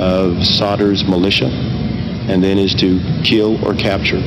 [0.00, 4.18] of Sadr's militia, and then is to kill or capture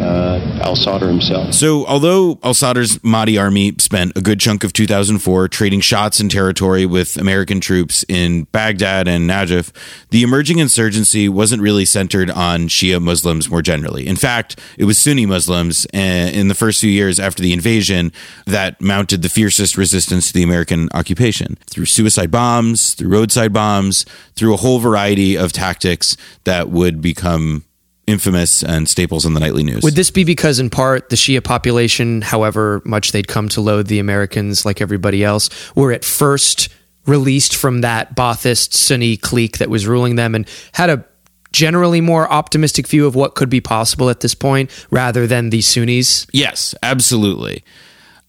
[0.00, 1.54] uh, Al Sadr himself.
[1.54, 6.30] So, although Al Sadr's Mahdi army spent a good chunk of 2004 trading shots and
[6.30, 9.72] territory with American troops in Baghdad and Najaf,
[10.10, 14.06] the emerging insurgency wasn't really centered on Shia Muslims more generally.
[14.06, 18.12] In fact, it was Sunni Muslims uh, in the first few years after the invasion
[18.46, 24.04] that mounted the fiercest resistance to the American occupation through suicide bombs, through roadside bombs,
[24.34, 27.64] through a whole variety of tactics that would become
[28.08, 29.82] infamous and staples in the nightly news.
[29.82, 33.86] Would this be because, in part, the Shia population, however much they'd come to loathe
[33.86, 36.70] the Americans like everybody else, were at first
[37.06, 41.04] released from that Baathist Sunni clique that was ruling them and had a
[41.52, 45.60] generally more optimistic view of what could be possible at this point rather than the
[45.60, 46.26] Sunnis?
[46.32, 47.64] Yes, absolutely.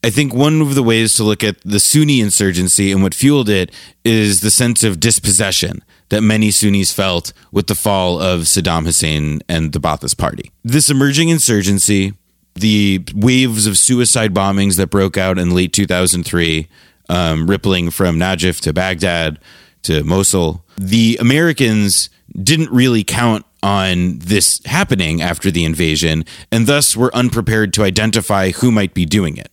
[0.04, 3.50] I think one of the ways to look at the Sunni insurgency and what fueled
[3.50, 3.72] it
[4.06, 9.41] is the sense of dispossession that many Sunnis felt with the fall of Saddam Hussein
[9.48, 10.52] and the Ba'athist Party.
[10.63, 12.13] This emerging insurgency,
[12.56, 16.67] the waves of suicide bombings that broke out in late 2003,
[17.10, 19.39] um, rippling from Najaf to Baghdad
[19.84, 22.10] to Mosul, the Americans
[22.41, 28.52] didn't really count on this happening after the invasion and thus were unprepared to identify
[28.52, 29.52] who might be doing it.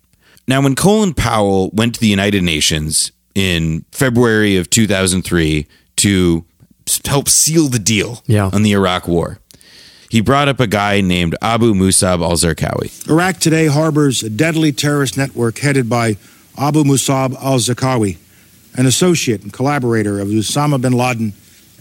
[0.48, 5.66] Now, when Colin Powell went to the United Nations in February of 2003
[6.06, 6.44] to
[7.04, 8.50] help seal the deal Yeah.
[8.52, 9.38] on the Iraq War,
[10.08, 13.08] he brought up a guy named Abu Musab al Zarqawi.
[13.10, 16.16] Iraq today harbors a deadly terrorist network headed by
[16.56, 18.18] Abu Musab al Zarqawi,
[18.76, 21.32] an associate and collaborator of Osama bin Laden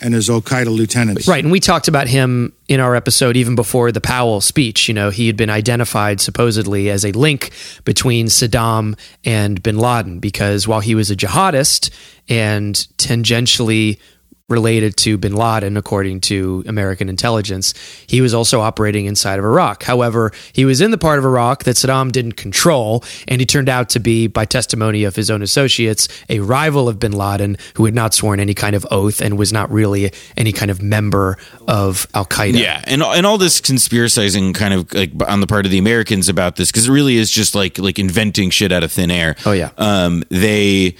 [0.02, 1.26] and his Al Qaeda lieutenants.
[1.26, 4.90] Right, and we talked about him in our episode even before the Powell speech.
[4.90, 7.52] You know, he had been identified supposedly as a link
[7.86, 11.92] between Saddam and bin Laden because while he was a jihadist
[12.28, 13.98] and tangentially
[14.48, 17.74] related to bin Laden, according to American intelligence,
[18.06, 19.84] he was also operating inside of Iraq.
[19.84, 23.70] However, he was in the part of Iraq that Saddam didn't control, and he turned
[23.70, 27.86] out to be, by testimony of his own associates, a rival of bin Laden who
[27.86, 31.38] had not sworn any kind of oath and was not really any kind of member
[31.68, 32.60] of Al Qaeda.
[32.60, 36.30] Yeah, and and all this conspiracizing kind of like on the part of the Americans
[36.30, 39.36] about this because it really is just like like inventing shit out of thin air.
[39.46, 39.72] Oh yeah.
[39.78, 40.96] Um, they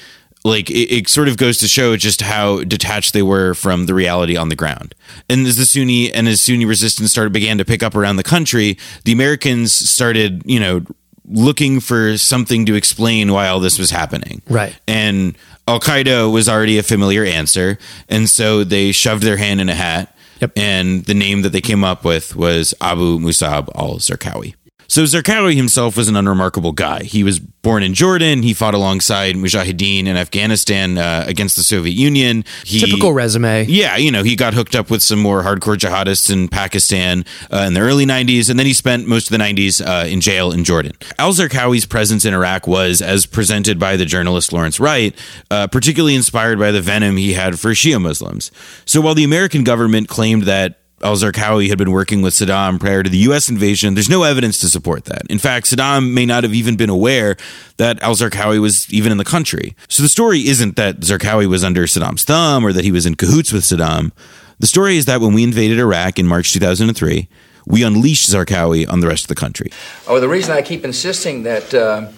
[0.46, 3.94] like it, it sort of goes to show just how detached they were from the
[3.94, 4.94] reality on the ground.
[5.28, 8.24] And as the Sunni and as Sunni resistance started began to pick up around the
[8.24, 10.86] country, the Americans started, you know,
[11.28, 14.44] looking for something to explain why all this was happening.
[14.48, 14.80] Right.
[14.88, 15.36] And
[15.68, 19.76] Al Qaeda was already a familiar answer, and so they shoved their hand in a
[19.76, 20.16] hat.
[20.42, 20.52] Yep.
[20.58, 24.54] And the name that they came up with was Abu Musab al Zarqawi.
[24.88, 27.04] So Zarqawi himself was an unremarkable guy.
[27.04, 28.44] He was born in Jordan.
[28.44, 32.44] He fought alongside Mujahideen in Afghanistan uh, against the Soviet Union.
[32.64, 33.66] He, Typical resume.
[33.66, 37.66] yeah, you know, he got hooked up with some more hardcore jihadists in Pakistan uh,
[37.68, 40.52] in the early 90s, and then he spent most of the 90s uh, in jail
[40.52, 40.94] in Jordan.
[41.18, 45.16] Al Zarqawi's presence in Iraq was, as presented by the journalist Lawrence Wright,
[45.50, 48.52] uh, particularly inspired by the venom he had for Shia Muslims.
[48.86, 53.04] So while the American government claimed that Al Zarqawi had been working with Saddam prior
[53.04, 53.48] to the U.S.
[53.48, 53.94] invasion.
[53.94, 55.22] There's no evidence to support that.
[55.30, 57.38] In fact, Saddam may not have even been aware
[57.78, 59.76] that Al Zarqawi was even in the country.
[59.88, 63.14] So the story isn't that Zarqawi was under Saddam's thumb or that he was in
[63.14, 64.14] cahoots with Saddam.
[64.58, 67.30] The story is that when we invaded Iraq in March 2003,
[67.68, 69.70] we unleashed Zarqawi on the rest of the country.
[70.08, 72.10] Oh, the reason I keep insisting that uh,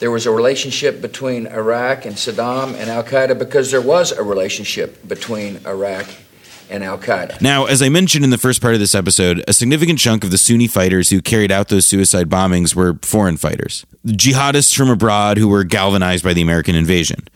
[0.00, 4.24] there was a relationship between Iraq and Saddam and Al Qaeda because there was a
[4.24, 6.06] relationship between Iraq
[6.70, 7.40] and Al Qaeda.
[7.40, 10.30] Now, as I mentioned in the first part of this episode, a significant chunk of
[10.30, 15.38] the Sunni fighters who carried out those suicide bombings were foreign fighters, jihadists from abroad
[15.38, 17.28] who were galvanized by the American invasion.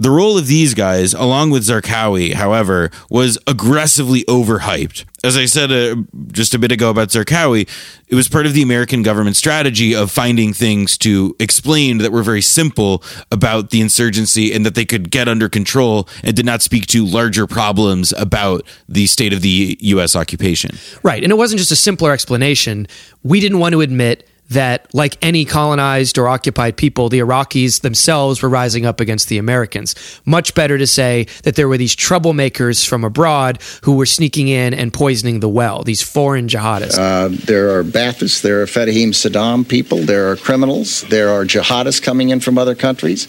[0.00, 5.04] The role of these guys, along with Zarqawi, however, was aggressively overhyped.
[5.22, 5.96] As I said uh,
[6.32, 7.68] just a bit ago about Zarqawi,
[8.08, 12.22] it was part of the American government strategy of finding things to explain that were
[12.22, 16.62] very simple about the insurgency and that they could get under control and did not
[16.62, 20.16] speak to larger problems about the state of the U.S.
[20.16, 20.78] occupation.
[21.02, 21.22] Right.
[21.22, 22.86] And it wasn't just a simpler explanation.
[23.22, 28.42] We didn't want to admit that, like any colonized or occupied people, the Iraqis themselves
[28.42, 29.94] were rising up against the Americans.
[30.24, 34.74] Much better to say that there were these troublemakers from abroad who were sneaking in
[34.74, 36.98] and poisoning the well, these foreign jihadists.
[36.98, 42.02] Uh, there are Baathists, there are Fedayeen Saddam people, there are criminals, there are jihadists
[42.02, 43.28] coming in from other countries.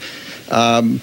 [0.51, 1.01] Um,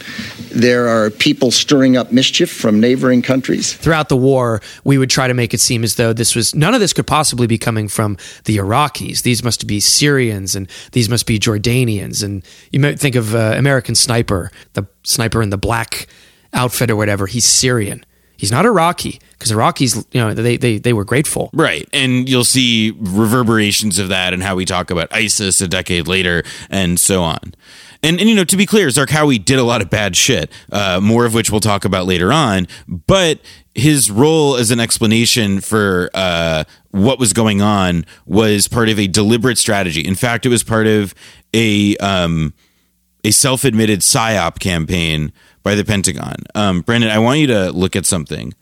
[0.51, 3.75] there are people stirring up mischief from neighboring countries.
[3.75, 6.75] Throughout the war, we would try to make it seem as though this was none
[6.75, 9.23] of this could possibly be coming from the Iraqis.
[9.23, 12.23] These must be Syrians and these must be Jordanians.
[12.23, 16.07] And you might think of uh, American Sniper, the sniper in the black
[16.53, 17.27] outfit or whatever.
[17.27, 18.05] He's Syrian.
[18.37, 21.51] He's not Iraqi because Iraqis, you know, they, they they were grateful.
[21.53, 21.89] Right.
[21.93, 26.45] And you'll see reverberations of that and how we talk about ISIS a decade later
[26.71, 27.55] and so on.
[28.03, 31.01] And, and you know, to be clear, Zarqawi did a lot of bad shit, uh,
[31.03, 32.69] more of which we'll talk about later on.
[32.87, 33.41] But
[33.75, 39.07] his role as an explanation for uh, what was going on was part of a
[39.07, 40.01] deliberate strategy.
[40.01, 41.15] In fact, it was part of
[41.55, 42.55] a um,
[43.25, 45.33] a self admitted psyop campaign
[45.63, 46.37] by the Pentagon.
[46.55, 48.55] Um, Brendan, I want you to look at something.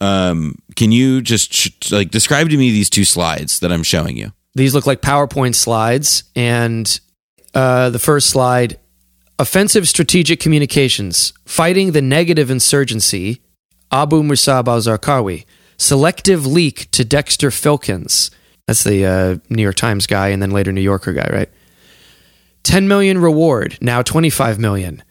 [0.00, 4.32] Um, can you just like describe to me these two slides that I'm showing you?
[4.54, 7.00] These look like PowerPoint slides, and
[7.54, 8.78] uh, the first slide
[9.38, 13.40] offensive strategic communications, fighting the negative insurgency,
[13.90, 15.44] Abu Musab al Zarqawi,
[15.78, 18.30] selective leak to Dexter Filkins.
[18.66, 21.48] That's the uh, New York Times guy and then later New Yorker guy, right?
[22.62, 25.02] 10 million reward, now 25 million.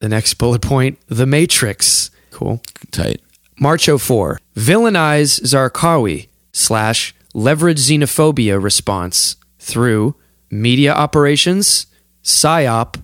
[0.00, 2.10] The next bullet point, The Matrix.
[2.30, 2.60] Cool.
[2.90, 3.22] Tight.
[3.58, 10.14] March 04, villainize Zarqawi slash leverage xenophobia response through
[10.54, 11.86] media operations,
[12.22, 13.02] PSYOP,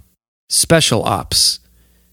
[0.49, 1.59] special ops.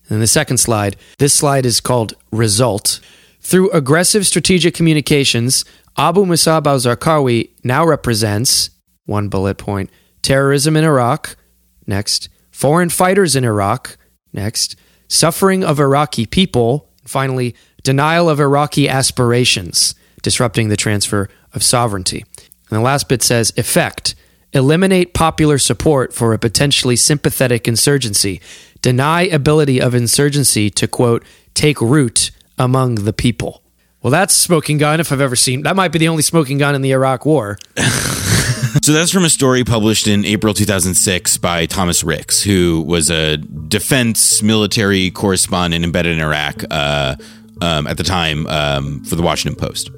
[0.10, 3.00] And the second slide, this slide is called result.
[3.41, 5.63] Through aggressive strategic communications,
[5.97, 8.71] Abu Musab al Zarqawi now represents
[9.06, 9.89] one bullet point
[10.21, 11.38] terrorism in Iraq,
[11.86, 13.97] next, foreign fighters in Iraq,
[14.34, 14.76] next,
[15.08, 22.26] suffering of Iraqi people, finally, denial of Iraqi aspirations, disrupting the transfer of sovereignty.
[22.69, 24.15] And the last bit says effect
[24.57, 28.41] eliminate popular support for a potentially sympathetic insurgency,
[28.81, 33.63] deny ability of insurgency to, quote, take root among the people.
[34.01, 35.63] Well, that's smoking gun if I've ever seen.
[35.63, 37.57] That might be the only smoking gun in the Iraq War.
[38.83, 43.37] So that's from a story published in April 2006 by Thomas Ricks, who was a
[43.37, 47.15] defense military correspondent embedded in Iraq uh,
[47.61, 49.89] um, at the time um, for the Washington Post.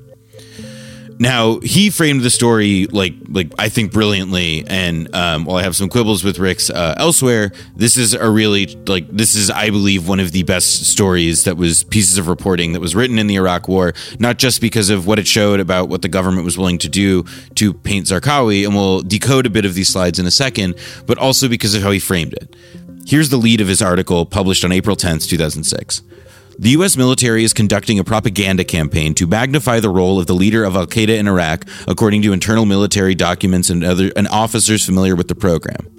[1.21, 5.75] Now he framed the story like like I think brilliantly, and um, while I have
[5.75, 10.07] some quibbles with Ricks uh, elsewhere, this is a really like this is I believe
[10.07, 13.35] one of the best stories that was pieces of reporting that was written in the
[13.35, 16.77] Iraq War, not just because of what it showed about what the government was willing
[16.77, 20.31] to do to paint Zarqawi, and we'll decode a bit of these slides in a
[20.31, 22.55] second, but also because of how he framed it.
[23.05, 26.01] Here's the lead of his article published on April 10th, 2006.
[26.59, 26.97] The U.S.
[26.97, 30.87] military is conducting a propaganda campaign to magnify the role of the leader of Al
[30.87, 35.35] Qaeda in Iraq, according to internal military documents and other and officers familiar with the
[35.35, 35.89] program.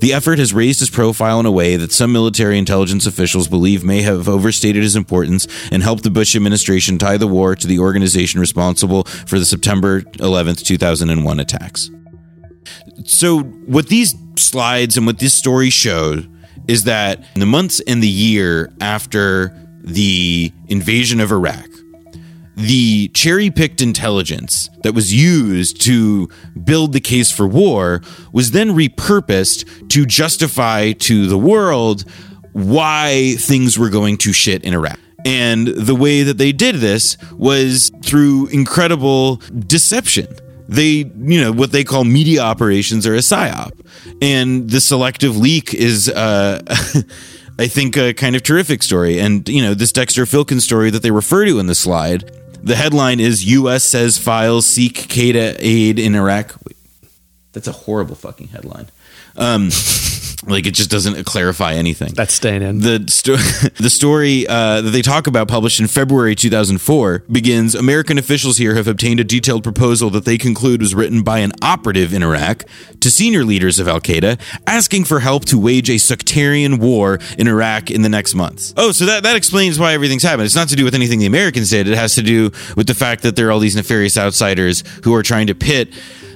[0.00, 3.82] The effort has raised his profile in a way that some military intelligence officials believe
[3.82, 7.78] may have overstated his importance and helped the Bush administration tie the war to the
[7.78, 11.90] organization responsible for the September 11th, 2001 attacks.
[13.06, 16.30] So, what these slides and what this story showed
[16.68, 21.68] is that in the months and the year after the invasion of Iraq,
[22.56, 26.28] the cherry picked intelligence that was used to
[26.62, 32.04] build the case for war was then repurposed to justify to the world
[32.52, 34.98] why things were going to shit in Iraq.
[35.24, 40.26] And the way that they did this was through incredible deception.
[40.68, 43.72] They, you know, what they call media operations or a psyop.
[44.22, 46.62] And the selective leak is, uh,
[47.60, 49.20] I think, a kind of terrific story.
[49.20, 52.74] And, you know, this Dexter Filkin story that they refer to in the slide, the
[52.74, 53.84] headline is U.S.
[53.84, 56.56] says files seek Qaeda aid in Iraq.
[56.66, 56.76] Wait,
[57.52, 58.86] that's a horrible fucking headline.
[59.36, 59.70] Um,
[60.46, 62.12] like it just doesn't clarify anything.
[62.14, 62.80] That's staying in.
[62.80, 63.36] The sto-
[63.82, 67.74] the story uh, that they talk about, published in February 2004, begins.
[67.74, 71.52] American officials here have obtained a detailed proposal that they conclude was written by an
[71.62, 72.64] operative in Iraq
[73.00, 77.46] to senior leaders of Al Qaeda, asking for help to wage a sectarian war in
[77.46, 78.72] Iraq in the next months.
[78.76, 80.46] Oh, so that that explains why everything's happened.
[80.46, 81.88] It's not to do with anything the Americans did.
[81.88, 85.14] It has to do with the fact that there are all these nefarious outsiders who
[85.14, 85.92] are trying to pit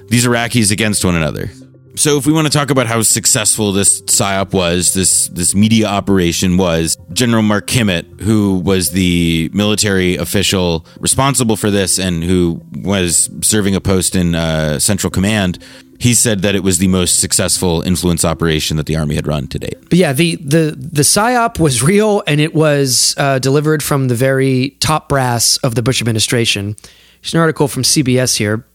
[0.09, 1.50] these Iraqis against one another
[1.96, 5.87] so if we want to talk about how successful this psyop was, this this media
[5.87, 12.61] operation was, General Mark Kimmitt, who was the military official responsible for this and who
[12.74, 15.59] was serving a post in uh, Central Command,
[16.00, 19.46] he said that it was the most successful influence operation that the army had run
[19.48, 19.79] to date.
[19.88, 24.14] But yeah, the the the psyop was real and it was uh, delivered from the
[24.14, 26.77] very top brass of the Bush administration.
[27.23, 28.66] There's an article from CBS here.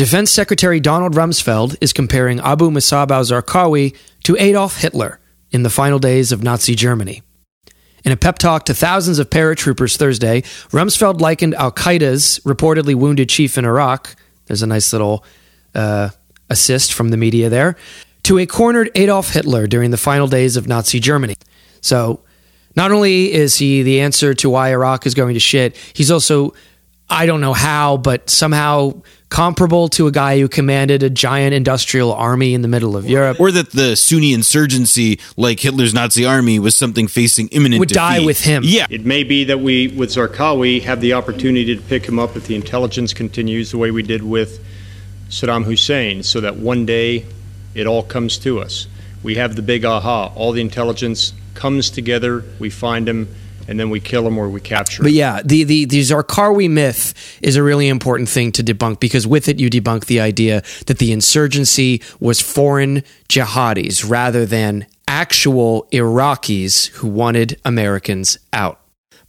[0.00, 5.20] Defense Secretary Donald Rumsfeld is comparing Abu Musab al Zarqawi to Adolf Hitler
[5.50, 7.22] in the final days of Nazi Germany.
[8.02, 10.40] In a pep talk to thousands of paratroopers Thursday,
[10.70, 15.22] Rumsfeld likened Al Qaeda's reportedly wounded chief in Iraq, there's a nice little
[15.74, 16.08] uh,
[16.48, 17.76] assist from the media there,
[18.22, 21.34] to a cornered Adolf Hitler during the final days of Nazi Germany.
[21.82, 22.22] So,
[22.74, 26.54] Not only is he the answer to why Iraq is going to shit, he's also,
[27.10, 32.12] I don't know how, but somehow comparable to a guy who commanded a giant industrial
[32.12, 33.40] army in the middle of Europe.
[33.40, 38.24] Or that the Sunni insurgency, like Hitler's Nazi army, was something facing imminent Would die
[38.24, 38.62] with him.
[38.66, 38.86] Yeah.
[38.90, 42.46] It may be that we, with Zarqawi, have the opportunity to pick him up if
[42.46, 44.62] the intelligence continues the way we did with
[45.28, 47.24] Saddam Hussein, so that one day
[47.74, 48.88] it all comes to us.
[49.22, 50.32] We have the big aha.
[50.34, 53.32] All the intelligence comes together, we find him,
[53.70, 55.00] and then we kill them or we capture.
[55.02, 59.28] But yeah, the, the, the Zarqawi myth is a really important thing to debunk because
[59.28, 65.86] with it, you debunk the idea that the insurgency was foreign jihadis rather than actual
[65.92, 68.80] Iraqis who wanted Americans out.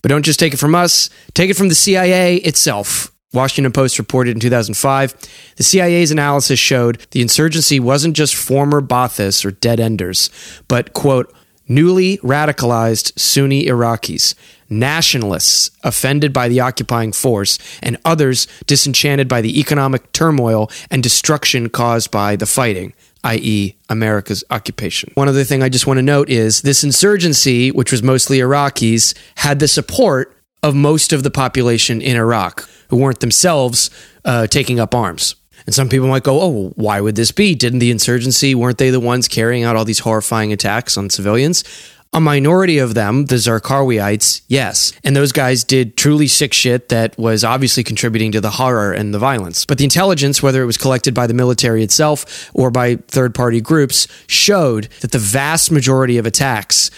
[0.02, 3.12] But don't just take it from us, take it from the CIA itself.
[3.34, 5.16] Washington Post reported in 2005
[5.56, 10.32] the CIA's analysis showed the insurgency wasn't just former Baathists or dead enders,
[10.68, 11.32] but, quote,
[11.68, 14.36] newly radicalized Sunni Iraqis,
[14.70, 21.70] nationalists offended by the occupying force, and others disenchanted by the economic turmoil and destruction
[21.70, 22.94] caused by the fighting,
[23.24, 25.12] i.e., America's occupation.
[25.16, 29.14] One other thing I just want to note is this insurgency, which was mostly Iraqis,
[29.36, 33.90] had the support of most of the population in Iraq who weren't themselves
[34.26, 35.36] uh, taking up arms.
[35.66, 37.56] And some people might go, oh, why would this be?
[37.56, 41.64] Didn't the insurgency, weren't they the ones carrying out all these horrifying attacks on civilians?
[42.14, 44.92] A minority of them, the Zarqawiites, yes.
[45.02, 49.14] And those guys did truly sick shit that was obviously contributing to the horror and
[49.14, 49.64] the violence.
[49.66, 53.62] But the intelligence, whether it was collected by the military itself or by third party
[53.62, 56.92] groups, showed that the vast majority of attacks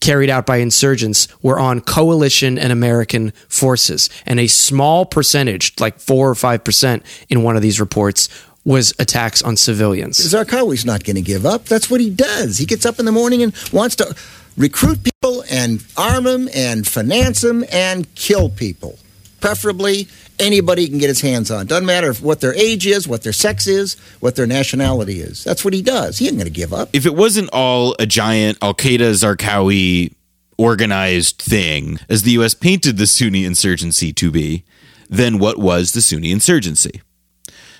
[0.00, 4.10] carried out by insurgents were on coalition and American forces.
[4.26, 8.28] And a small percentage, like four or 5% in one of these reports,
[8.64, 10.18] was attacks on civilians.
[10.18, 11.64] Zarqawi's not going to give up.
[11.64, 12.58] That's what he does.
[12.58, 14.14] He gets up in the morning and wants to
[14.56, 18.98] recruit people and arm them and finance them and kill people.
[19.40, 20.08] Preferably
[20.40, 21.66] anybody can get his hands on.
[21.66, 25.44] Doesn't matter what their age is, what their sex is, what their nationality is.
[25.44, 26.18] That's what he does.
[26.18, 26.88] He ain't going to give up.
[26.92, 30.14] If it wasn't all a giant Al Qaeda Zarqawi
[30.58, 32.54] organized thing, as the U.S.
[32.54, 34.64] painted the Sunni insurgency to be,
[35.08, 37.02] then what was the Sunni insurgency?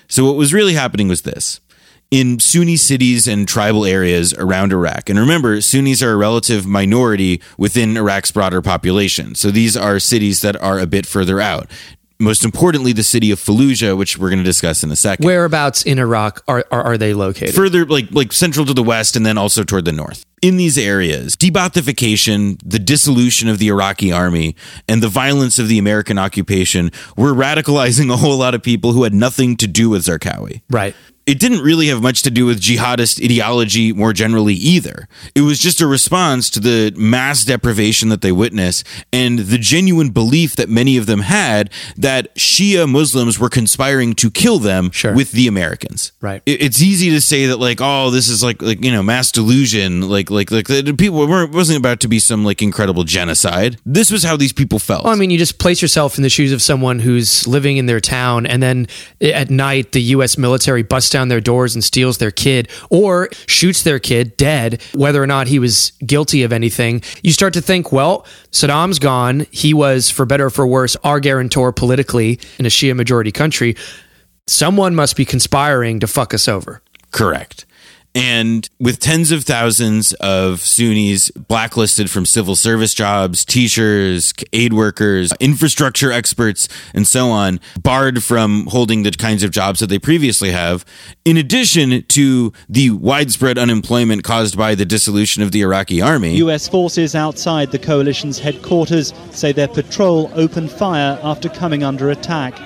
[0.07, 1.59] So, what was really happening was this.
[2.09, 7.41] In Sunni cities and tribal areas around Iraq, and remember, Sunnis are a relative minority
[7.57, 9.33] within Iraq's broader population.
[9.33, 11.69] So these are cities that are a bit further out.
[12.21, 15.25] Most importantly, the city of Fallujah, which we're going to discuss in a second.
[15.25, 17.55] Whereabouts in Iraq are, are, are they located?
[17.55, 20.77] further like like central to the west and then also toward the north in these
[20.77, 24.55] areas de-Baathification the dissolution of the iraqi army
[24.87, 29.03] and the violence of the american occupation were radicalizing a whole lot of people who
[29.03, 30.95] had nothing to do with zarqawi right
[31.25, 35.07] it didn't really have much to do with jihadist ideology more generally either.
[35.35, 40.09] It was just a response to the mass deprivation that they witnessed and the genuine
[40.09, 45.31] belief that many of them had that Shia Muslims were conspiring to kill them with
[45.31, 46.11] the Americans.
[46.21, 46.41] Right.
[46.45, 49.31] It- It's easy to say that like, oh, this is like like you know mass
[49.31, 50.07] delusion.
[50.09, 53.77] Like like like the people weren't wasn't about to be some like incredible genocide.
[53.85, 55.03] This was how these people felt.
[55.03, 57.85] Well, I mean, you just place yourself in the shoes of someone who's living in
[57.85, 58.87] their town, and then
[59.21, 60.37] eh, at night, the U.S.
[60.37, 65.21] military busts down their doors and steals their kid or shoots their kid dead, whether
[65.21, 67.03] or not he was guilty of anything.
[67.21, 69.45] You start to think, well, Saddam's gone.
[69.51, 73.75] He was, for better or for worse, our guarantor politically in a Shia majority country.
[74.47, 76.81] Someone must be conspiring to fuck us over.
[77.11, 77.65] Correct.
[78.13, 85.31] And with tens of thousands of Sunnis blacklisted from civil service jobs, teachers, aid workers,
[85.39, 90.51] infrastructure experts, and so on, barred from holding the kinds of jobs that they previously
[90.51, 90.83] have,
[91.23, 96.35] in addition to the widespread unemployment caused by the dissolution of the Iraqi army.
[96.37, 102.59] US forces outside the coalition's headquarters say their patrol opened fire after coming under attack.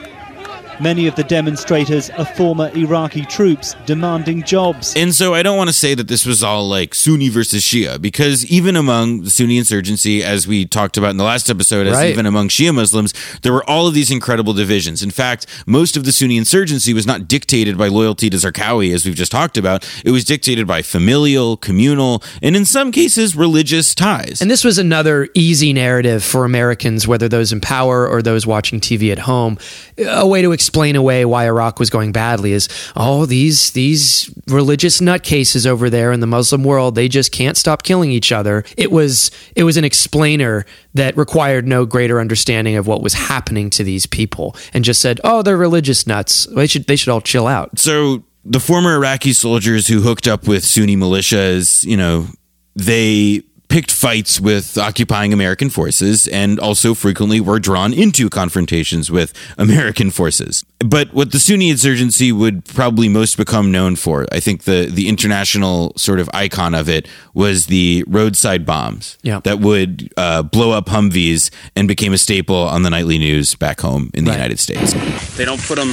[0.81, 4.93] Many of the demonstrators are former Iraqi troops demanding jobs.
[4.95, 8.01] And so I don't want to say that this was all like Sunni versus Shia,
[8.01, 11.93] because even among the Sunni insurgency, as we talked about in the last episode, as
[11.93, 12.11] Right.
[12.11, 15.01] even among Shia Muslims, there were all of these incredible divisions.
[15.01, 19.05] In fact, most of the Sunni insurgency was not dictated by loyalty to Zarqawi, as
[19.05, 19.87] we've just talked about.
[20.03, 24.41] It was dictated by familial, communal, and in some cases, religious ties.
[24.41, 28.79] And this was another easy narrative for Americans, whether those in power or those watching
[28.79, 29.57] TV at home.
[29.97, 34.99] A way to explain away why Iraq was going badly is, oh, these these religious
[34.99, 38.63] nutcases over there in the Muslim world, they just can't stop killing each other.
[38.75, 43.69] It was it was an explainer that required no greater understanding of what was happening
[43.71, 46.47] to these people, and just said, oh, they're religious nuts.
[46.47, 47.77] They should they should all chill out.
[47.77, 52.27] So the former Iraqi soldiers who hooked up with Sunni militias, you know,
[52.75, 53.43] they
[53.75, 60.09] picked fights with occupying American forces and also frequently were drawn into confrontations with American
[60.09, 60.63] forces.
[60.79, 65.09] But what the Sunni insurgency would probably most become known for, I think the, the
[65.09, 69.41] international sort of icon of it was the roadside bombs Yeah.
[69.43, 73.81] that would uh, blow up Humvees and became a staple on the nightly news back
[73.81, 74.93] home in the United States.
[75.35, 75.89] They don't put them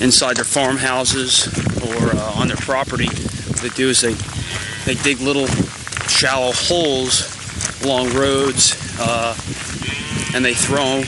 [0.00, 1.48] inside their farmhouses
[1.84, 3.08] or uh, on their property.
[3.08, 4.14] What they do is they
[4.86, 5.48] they dig little
[6.08, 7.36] shallow holes
[7.84, 9.36] along roads, uh,
[10.34, 11.02] and they throw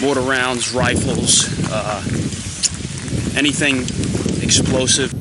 [0.00, 2.02] mortar rounds, rifles, uh,
[3.36, 3.82] anything
[4.42, 5.12] explosive.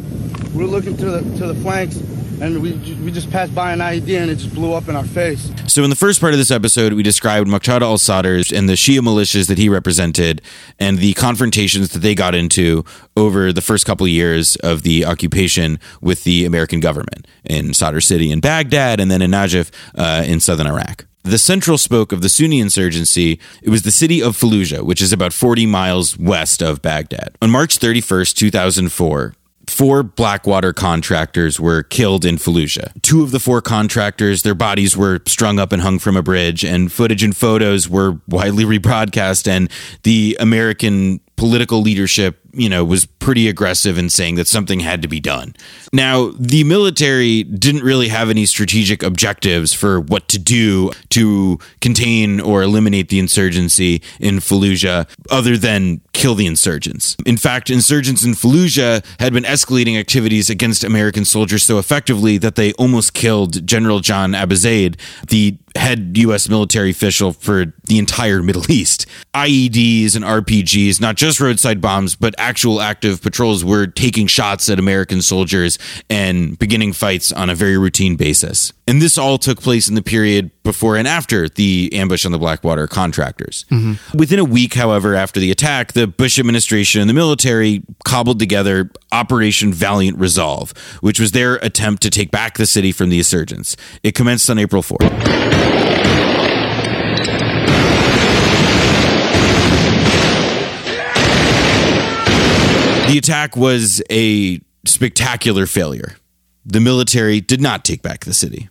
[0.56, 1.98] We're looking to the to the flanks,
[2.42, 2.74] and we
[3.04, 5.52] we just passed by an IED and it just blew up in our face.
[5.68, 8.74] So, in the first part of this episode, we described Muqtada al Sadr and the
[8.74, 10.42] Shia militias that he represented
[10.80, 12.84] and the confrontations that they got into
[13.16, 18.00] over the first couple of years of the occupation with the American government in Sadr
[18.00, 21.06] City in Baghdad and then in Najaf uh, in southern Iraq.
[21.24, 25.14] The central spoke of the Sunni insurgency, it was the city of Fallujah, which is
[25.14, 27.38] about 40 miles west of Baghdad.
[27.44, 29.36] On March 31st, 2004,
[29.72, 32.92] Four Blackwater contractors were killed in Fallujah.
[33.02, 36.66] Two of the four contractors, their bodies were strung up and hung from a bridge,
[36.66, 39.48] and footage and photos were widely rebroadcast.
[39.48, 39.72] And
[40.04, 45.08] the American political leadership, you know, was pretty aggressive in saying that something had to
[45.08, 45.56] be done.
[45.93, 52.39] Now, the military didn't really have any strategic objectives for what to do to contain
[52.39, 57.16] or eliminate the insurgency in Fallujah other than kill the insurgents.
[57.26, 62.56] In fact, insurgents in Fallujah had been escalating activities against American soldiers so effectively that
[62.56, 66.49] they almost killed General John Abizaid, the head U.S.
[66.49, 69.06] military official for the entire Middle East.
[69.34, 74.80] IEDs and RPGs, not just roadside bombs, but actual active patrols were taking shots at
[74.80, 75.78] American soldiers
[76.10, 78.74] and beginning fights on a very routine basis.
[78.88, 82.39] And this all took place in the period before and after the ambush on the
[82.39, 83.66] Blackwater contractors.
[83.72, 84.18] Mm-hmm.
[84.18, 88.89] Within a week, however, after the attack, the Bush administration and the military cobbled together
[89.12, 93.78] Operation Valiant Resolve, which was their attempt to take back the city from the insurgents.
[94.04, 96.61] It commenced on April 4th.
[103.12, 106.16] The attack was a spectacular failure.
[106.66, 108.70] The military did not take back the city.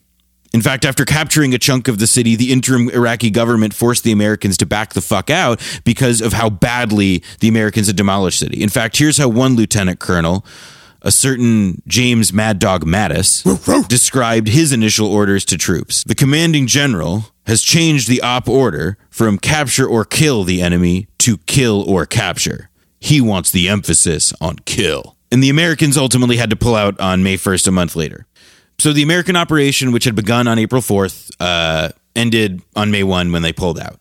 [0.54, 4.12] In fact, after capturing a chunk of the city, the interim Iraqi government forced the
[4.12, 8.46] Americans to back the fuck out because of how badly the Americans had demolished the
[8.46, 8.62] city.
[8.62, 10.42] In fact, here's how one lieutenant colonel,
[11.02, 13.44] a certain James Mad Dog Mattis,
[13.88, 16.02] described his initial orders to troops.
[16.02, 21.36] The commanding general has changed the op order from capture or kill the enemy to
[21.36, 22.69] kill or capture.
[23.00, 25.16] He wants the emphasis on kill.
[25.32, 28.26] And the Americans ultimately had to pull out on May 1st, a month later.
[28.78, 33.32] So the American operation, which had begun on April 4th, uh, ended on May 1
[33.32, 34.00] when they pulled out.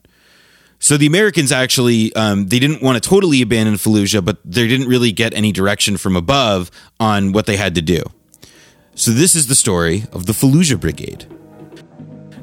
[0.80, 4.88] So the Americans actually um, they didn't want to totally abandon Fallujah, but they didn't
[4.88, 8.02] really get any direction from above on what they had to do.
[8.96, 11.26] So this is the story of the Fallujah Brigade.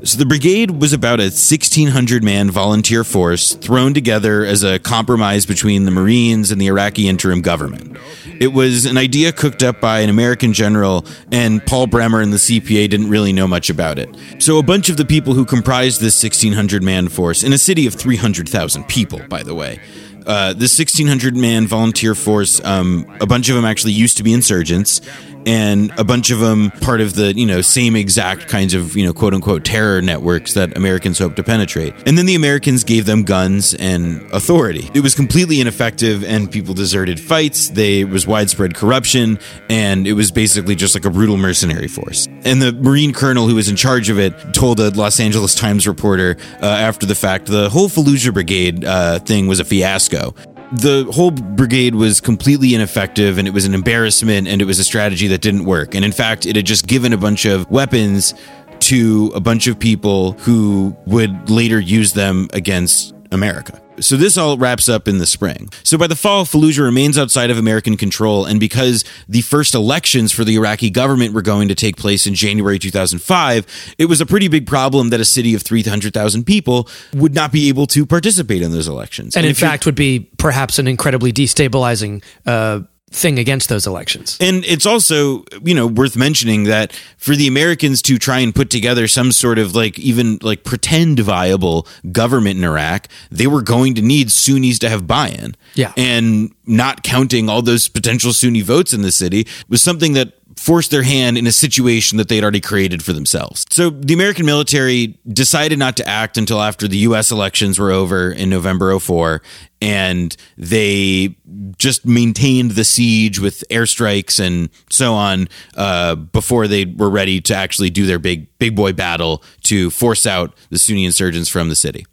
[0.06, 5.46] So the brigade was about a 1600 man volunteer force thrown together as a compromise
[5.46, 7.98] between the Marines and the Iraqi interim government.
[8.38, 12.36] It was an idea cooked up by an American general, and Paul Bremer and the
[12.36, 14.08] CPA didn't really know much about it.
[14.38, 17.84] So a bunch of the people who comprised this 1600 man force, in a city
[17.88, 19.80] of 300,000 people, by the way,
[20.24, 24.32] uh, the 1600 man volunteer force, um, a bunch of them actually used to be
[24.32, 25.00] insurgents,
[25.46, 29.06] and a bunch of them part of the you know same exact kinds of you
[29.06, 31.94] know quote unquote terror networks that Americans hope to penetrate.
[32.04, 34.90] And then the Americans gave them guns and authority.
[34.92, 37.70] It was completely ineffective, and people deserted fights.
[37.70, 39.38] There was widespread corruption,
[39.70, 42.26] and it was basically just like a brutal mercenary force.
[42.44, 45.86] And the Marine colonel who was in charge of it told a Los Angeles Times
[45.86, 50.34] reporter uh, after the fact the whole Fallujah Brigade uh, thing was a fiasco
[50.72, 54.84] the whole brigade was completely ineffective and it was an embarrassment and it was a
[54.84, 55.94] strategy that didn't work.
[55.94, 58.34] And in fact, it had just given a bunch of weapons
[58.80, 63.80] to a bunch of people who would later use them against America.
[64.00, 65.68] So this all wraps up in the spring.
[65.82, 70.32] So by the fall, Fallujah remains outside of American control, and because the first elections
[70.32, 74.26] for the Iraqi government were going to take place in January 2005, it was a
[74.26, 78.62] pretty big problem that a city of 300,000 people would not be able to participate
[78.62, 79.36] in those elections.
[79.36, 82.80] and in if you- fact would be perhaps an incredibly destabilizing uh,
[83.10, 84.36] thing against those elections.
[84.40, 88.68] And it's also, you know, worth mentioning that for the Americans to try and put
[88.68, 93.94] together some sort of like even like pretend viable government in Iraq, they were going
[93.94, 95.54] to need Sunnis to have buy-in.
[95.74, 95.92] Yeah.
[95.96, 100.88] And not counting all those potential Sunni votes in the city was something that force
[100.88, 103.66] their hand in a situation that they'd already created for themselves.
[103.70, 108.32] So the American military decided not to act until after the US elections were over
[108.32, 109.42] in November 04
[109.82, 111.36] and they
[111.76, 117.54] just maintained the siege with airstrikes and so on uh, before they were ready to
[117.54, 121.76] actually do their big big boy battle to force out the Sunni insurgents from the
[121.76, 122.06] city.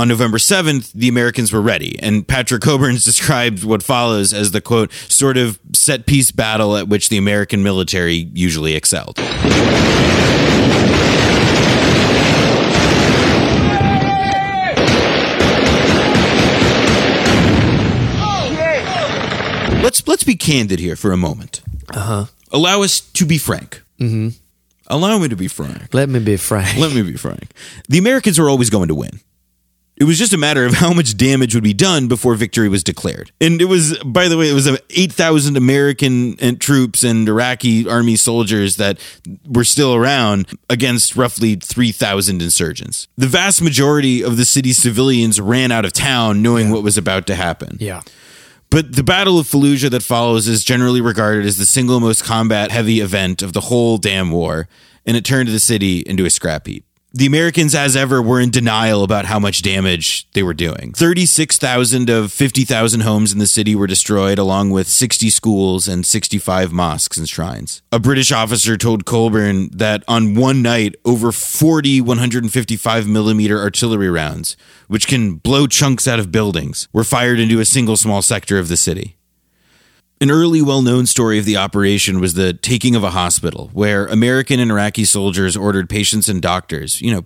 [0.00, 4.60] On November 7th, the Americans were ready, and Patrick Cockburn's described what follows as the
[4.60, 9.18] quote, sort of set piece battle at which the American military usually excelled.
[19.82, 21.62] Let's let's be candid here for a moment.
[21.92, 22.24] Uh huh.
[22.52, 23.82] Allow us to be frank.
[23.98, 24.28] Mm-hmm.
[24.86, 25.92] Allow me to be frank.
[25.92, 26.78] Let me be frank.
[26.78, 27.50] Let me be frank.
[27.88, 29.20] The Americans were always going to win.
[30.00, 32.84] It was just a matter of how much damage would be done before victory was
[32.84, 33.32] declared.
[33.40, 38.16] And it was, by the way, it was 8,000 American uh, troops and Iraqi army
[38.16, 38.98] soldiers that
[39.46, 43.08] were still around against roughly 3,000 insurgents.
[43.16, 47.26] The vast majority of the city's civilians ran out of town knowing what was about
[47.26, 47.76] to happen.
[47.80, 48.02] Yeah.
[48.70, 52.70] But the Battle of Fallujah that follows is generally regarded as the single most combat
[52.70, 54.68] heavy event of the whole damn war,
[55.06, 56.84] and it turned the city into a scrap heap.
[57.14, 60.92] The Americans, as ever, were in denial about how much damage they were doing.
[60.92, 66.70] 36,000 of 50,000 homes in the city were destroyed, along with 60 schools and 65
[66.70, 67.80] mosques and shrines.
[67.90, 74.56] A British officer told Cockburn that on one night, over 40 155 millimeter artillery rounds,
[74.86, 78.68] which can blow chunks out of buildings, were fired into a single small sector of
[78.68, 79.17] the city.
[80.20, 84.06] An early well known story of the operation was the taking of a hospital, where
[84.06, 87.24] American and Iraqi soldiers ordered patients and doctors, you know,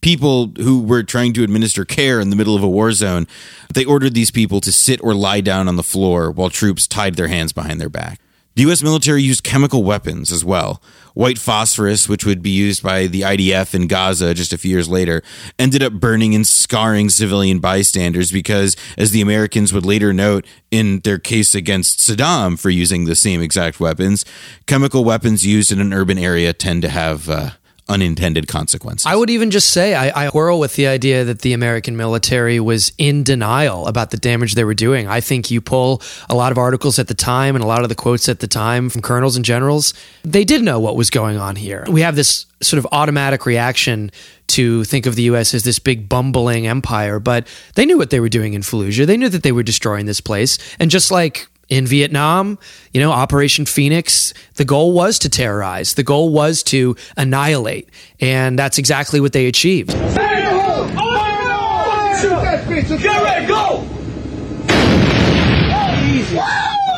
[0.00, 3.26] people who were trying to administer care in the middle of a war zone,
[3.74, 7.16] they ordered these people to sit or lie down on the floor while troops tied
[7.16, 8.18] their hands behind their back.
[8.54, 10.82] The US military used chemical weapons as well.
[11.14, 14.88] White phosphorus, which would be used by the IDF in Gaza just a few years
[14.88, 15.22] later,
[15.58, 21.00] ended up burning and scarring civilian bystanders because, as the Americans would later note in
[21.00, 24.24] their case against Saddam for using the same exact weapons,
[24.66, 27.50] chemical weapons used in an urban area tend to have uh,
[27.92, 29.06] unintended consequences.
[29.06, 32.58] I would even just say I, I whirl with the idea that the American military
[32.58, 35.06] was in denial about the damage they were doing.
[35.06, 37.88] I think you pull a lot of articles at the time and a lot of
[37.88, 39.94] the quotes at the time from colonels and generals.
[40.24, 41.84] They did know what was going on here.
[41.88, 44.10] We have this sort of automatic reaction
[44.48, 45.54] to think of the U.S.
[45.54, 49.06] as this big bumbling empire, but they knew what they were doing in Fallujah.
[49.06, 50.58] They knew that they were destroying this place.
[50.78, 52.58] And just like in Vietnam,
[52.92, 55.94] you know, Operation Phoenix, the goal was to terrorize.
[55.94, 57.88] The goal was to annihilate.
[58.20, 59.90] And that's exactly what they achieved.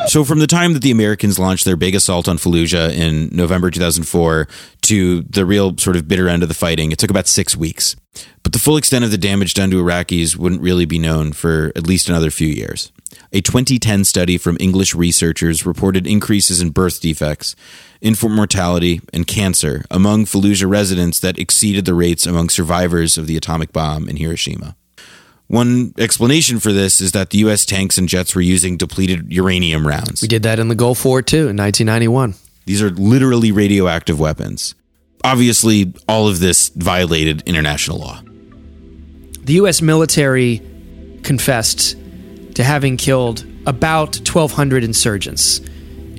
[0.07, 3.71] So, from the time that the Americans launched their big assault on Fallujah in November
[3.71, 4.47] 2004
[4.81, 7.95] to the real sort of bitter end of the fighting, it took about six weeks.
[8.43, 11.71] But the full extent of the damage done to Iraqis wouldn't really be known for
[11.77, 12.91] at least another few years.
[13.31, 17.55] A 2010 study from English researchers reported increases in birth defects,
[18.01, 23.37] infant mortality, and cancer among Fallujah residents that exceeded the rates among survivors of the
[23.37, 24.75] atomic bomb in Hiroshima.
[25.47, 27.65] One explanation for this is that the U.S.
[27.65, 30.21] tanks and jets were using depleted uranium rounds.
[30.21, 32.33] We did that in the Gulf War too in 1991.
[32.65, 34.73] These are literally radioactive weapons.
[35.23, 38.21] Obviously, all of this violated international law.
[39.43, 39.81] The U.S.
[39.81, 40.61] military
[41.23, 41.95] confessed
[42.55, 45.61] to having killed about 1,200 insurgents,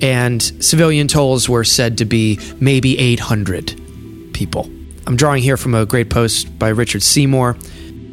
[0.01, 4.69] and civilian tolls were said to be maybe 800 people.
[5.05, 7.57] I'm drawing here from a great post by Richard Seymour.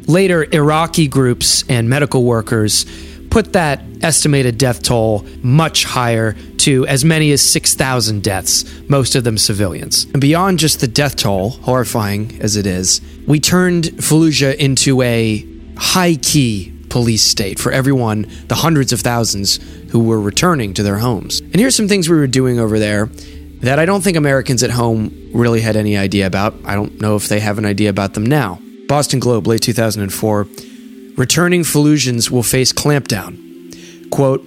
[0.07, 2.85] Later, Iraqi groups and medical workers
[3.29, 9.23] put that estimated death toll much higher to as many as 6,000 deaths, most of
[9.23, 10.05] them civilians.
[10.05, 15.45] And beyond just the death toll, horrifying as it is, we turned Fallujah into a
[15.77, 19.57] high key police state for everyone, the hundreds of thousands
[19.91, 21.41] who were returning to their homes.
[21.41, 23.07] And here's some things we were doing over there
[23.63, 26.55] that I don't think Americans at home really had any idea about.
[26.63, 28.61] I don't know if they have an idea about them now.
[28.87, 30.47] Boston Globe, late 2004.
[31.17, 34.09] Returning Fallujans will face clampdown.
[34.09, 34.41] Quote,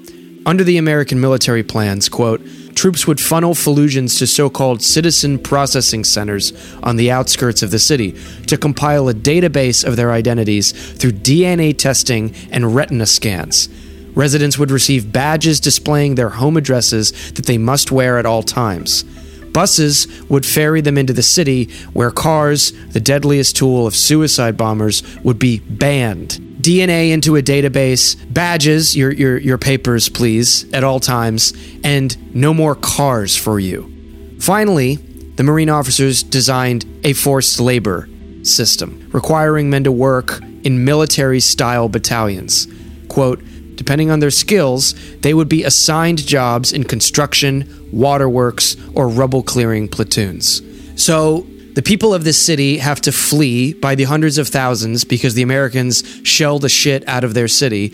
[0.46, 2.40] under the American military plans, quote,
[2.78, 7.78] troops would funnel Fallujans to so called citizen processing centers on the outskirts of the
[7.80, 8.12] city
[8.46, 13.68] to compile a database of their identities through DNA testing and retina scans.
[14.14, 19.04] Residents would receive badges displaying their home addresses that they must wear at all times.
[19.52, 25.02] Buses would ferry them into the city where cars, the deadliest tool of suicide bombers,
[25.24, 26.40] would be banned.
[26.60, 31.52] DNA into a database, badges, your, your, your papers, please, at all times,
[31.84, 34.36] and no more cars for you.
[34.40, 34.96] Finally,
[35.36, 38.08] the Marine officers designed a forced labor
[38.42, 42.66] system, requiring men to work in military style battalions.
[43.08, 43.40] Quote,
[43.76, 49.88] depending on their skills, they would be assigned jobs in construction, waterworks, or rubble clearing
[49.88, 50.62] platoons.
[51.02, 55.34] So, the people of this city have to flee by the hundreds of thousands because
[55.34, 57.88] the Americans shell the shit out of their city.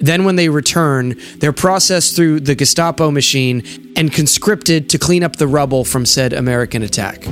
[0.00, 3.62] Then, when they return, they're processed through the Gestapo machine
[3.96, 7.26] and conscripted to clean up the rubble from said American attack.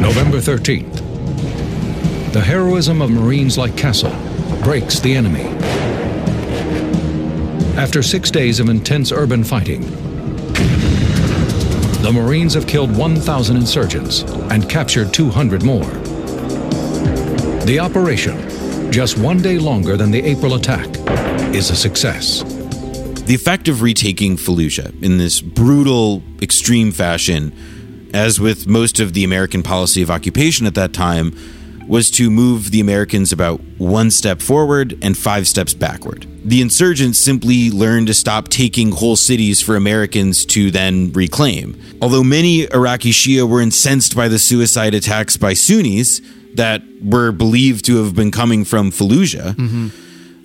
[0.00, 1.02] November 13th.
[2.32, 4.14] The heroism of Marines like Castle
[4.62, 5.46] breaks the enemy.
[7.78, 9.82] After six days of intense urban fighting,
[12.02, 15.84] the Marines have killed 1,000 insurgents and captured 200 more.
[17.64, 20.86] The operation, just one day longer than the April attack,
[21.54, 22.42] is a success.
[23.24, 29.24] The effect of retaking Fallujah in this brutal, extreme fashion, as with most of the
[29.24, 31.36] American policy of occupation at that time,
[31.88, 36.26] was to move the Americans about one step forward and five steps backward.
[36.44, 41.80] The insurgents simply learned to stop taking whole cities for Americans to then reclaim.
[42.00, 46.20] Although many Iraqi Shia were incensed by the suicide attacks by Sunnis
[46.54, 49.56] that were believed to have been coming from Fallujah,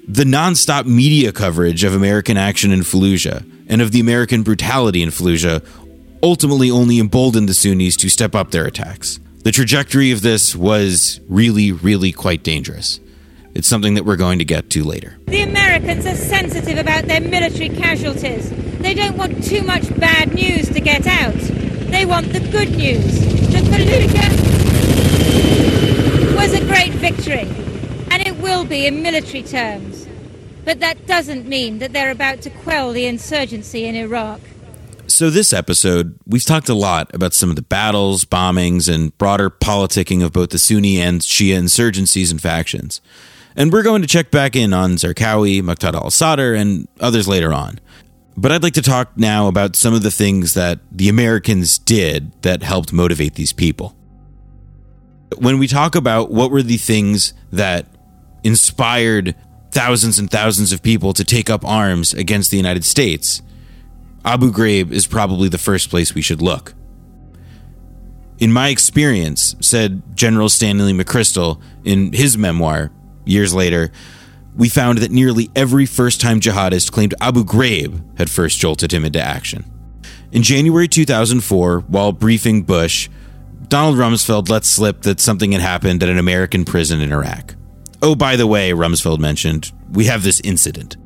[0.07, 5.09] the nonstop media coverage of American action in Fallujah and of the American brutality in
[5.09, 5.65] Fallujah
[6.23, 9.19] ultimately only emboldened the Sunnis to step up their attacks.
[9.43, 12.99] The trajectory of this was really, really quite dangerous.
[13.55, 15.17] It's something that we're going to get to later.
[15.25, 18.51] The Americans are sensitive about their military casualties.
[18.77, 21.33] They don't want too much bad news to get out.
[21.33, 23.19] They want the good news.
[23.49, 24.29] The Fallujah
[26.35, 27.49] was a great victory,
[28.11, 30.07] and it will be in military terms.
[30.65, 34.39] But that doesn't mean that they're about to quell the insurgency in Iraq.
[35.11, 39.49] So, this episode, we've talked a lot about some of the battles, bombings, and broader
[39.49, 43.01] politicking of both the Sunni and Shia insurgencies and factions.
[43.53, 47.51] And we're going to check back in on Zarqawi, Muqtada al Sadr, and others later
[47.51, 47.81] on.
[48.37, 52.31] But I'd like to talk now about some of the things that the Americans did
[52.43, 53.93] that helped motivate these people.
[55.37, 57.85] When we talk about what were the things that
[58.45, 59.35] inspired
[59.71, 63.41] thousands and thousands of people to take up arms against the United States,
[64.23, 66.73] Abu Ghraib is probably the first place we should look.
[68.39, 72.91] In my experience, said General Stanley McChrystal in his memoir
[73.25, 73.91] years later,
[74.55, 79.05] we found that nearly every first time jihadist claimed Abu Ghraib had first jolted him
[79.05, 79.65] into action.
[80.31, 83.09] In January 2004, while briefing Bush,
[83.67, 87.55] Donald Rumsfeld let slip that something had happened at an American prison in Iraq.
[88.01, 90.97] Oh, by the way, Rumsfeld mentioned, we have this incident.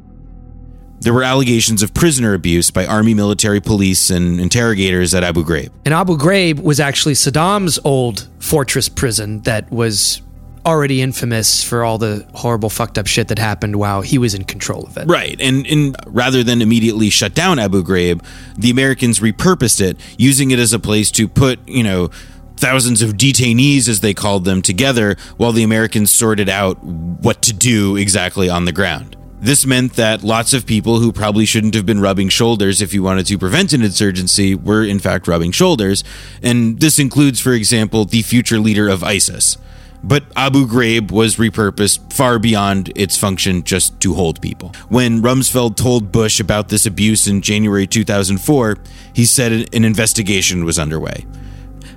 [0.99, 5.69] There were allegations of prisoner abuse by Army military police and interrogators at Abu Ghraib.
[5.83, 10.21] And Abu Ghraib was actually Saddam's old fortress prison that was
[10.65, 14.43] already infamous for all the horrible fucked up shit that happened while he was in
[14.43, 15.07] control of it.
[15.07, 15.39] Right.
[15.39, 18.25] And, and rather than immediately shut down Abu Ghraib,
[18.57, 22.09] the Americans repurposed it, using it as a place to put, you know,
[22.57, 27.53] thousands of detainees, as they called them, together while the Americans sorted out what to
[27.53, 29.15] do exactly on the ground.
[29.45, 33.03] This meant that lots of people who probably shouldn't have been rubbing shoulders if you
[33.03, 36.03] wanted to prevent an insurgency were in fact rubbing shoulders.
[36.41, 39.59] And this includes, for example, the future leader of ISIS.
[40.03, 44.71] But Abu Ghraib was repurposed far beyond its function just to hold people.
[44.89, 48.77] When Rumsfeld told Bush about this abuse in January 2004,
[49.13, 51.23] he said an investigation was underway.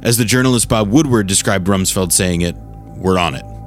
[0.03, 3.58] As the journalist Bob Woodward described Rumsfeld saying it, we're on it.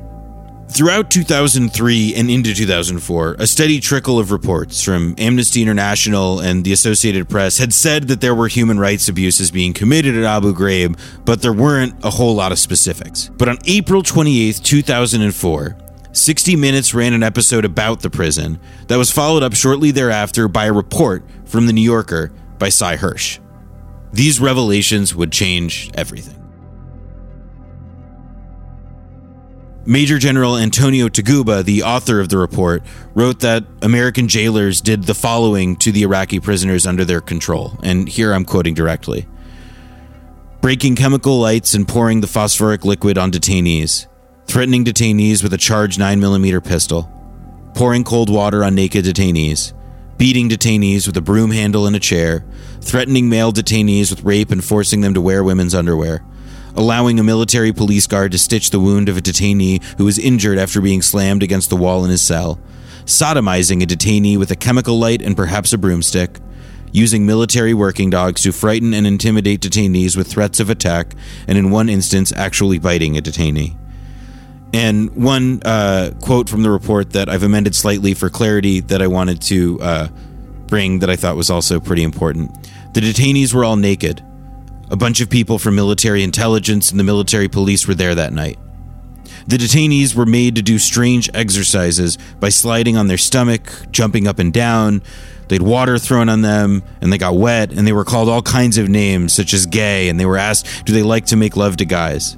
[0.74, 6.72] Throughout 2003 and into 2004, a steady trickle of reports from Amnesty International and the
[6.72, 10.97] Associated Press had said that there were human rights abuses being committed at Abu Ghraib,
[11.26, 13.30] but there weren't a whole lot of specifics.
[13.38, 15.78] But on April 28, 2004,
[16.13, 18.57] 60 Minutes ran an episode about the prison
[18.88, 22.95] that was followed up shortly thereafter by a report from The New Yorker by Sy
[22.95, 23.39] Hersh.
[24.13, 26.40] These revelations would change everything.
[29.86, 32.84] Major General Antonio Taguba, the author of the report,
[33.15, 38.07] wrote that American jailers did the following to the Iraqi prisoners under their control, and
[38.07, 39.27] here I'm quoting directly.
[40.61, 44.05] Breaking chemical lights and pouring the phosphoric liquid on detainees,
[44.45, 47.11] threatening detainees with a charged 9mm pistol,
[47.73, 49.73] pouring cold water on naked detainees,
[50.15, 52.45] beating detainees with a broom handle and a chair,
[52.82, 56.23] threatening male detainees with rape and forcing them to wear women's underwear,
[56.76, 60.57] allowing a military police guard to stitch the wound of a detainee who was injured
[60.57, 62.59] after being slammed against the wall in his cell,
[63.05, 66.39] sodomizing a detainee with a chemical light and perhaps a broomstick,
[66.91, 71.13] using military working dogs to frighten and intimidate detainees with threats of attack,
[71.47, 73.78] and in one instance, actually biting a detainee.
[74.74, 79.07] And one uh, quote from the report that I've amended slightly for clarity that I
[79.07, 80.07] wanted to uh,
[80.67, 82.53] bring that I thought was also pretty important.
[82.93, 84.24] The detainees were all naked.
[84.91, 88.59] A bunch of people from military intelligence and the military police were there that night.
[89.47, 94.37] The detainees were made to do strange exercises by sliding on their stomach, jumping up
[94.37, 95.01] and down.
[95.47, 98.77] They'd water thrown on them, and they got wet, and they were called all kinds
[98.77, 101.77] of names, such as gay, and they were asked, Do they like to make love
[101.77, 102.37] to guys?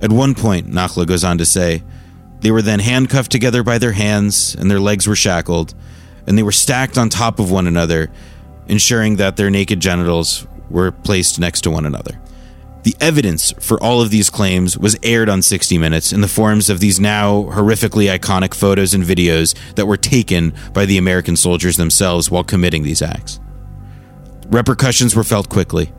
[0.00, 1.82] At one point, Nakhla goes on to say,
[2.42, 5.74] they were then handcuffed together by their hands, and their legs were shackled,
[6.26, 8.10] and they were stacked on top of one another,
[8.66, 12.20] ensuring that their naked genitals were placed next to one another.
[12.82, 16.68] The evidence for all of these claims was aired on 60 Minutes in the forms
[16.68, 21.76] of these now horrifically iconic photos and videos that were taken by the American soldiers
[21.76, 23.38] themselves while committing these acts.
[24.48, 25.92] Repercussions were felt quickly.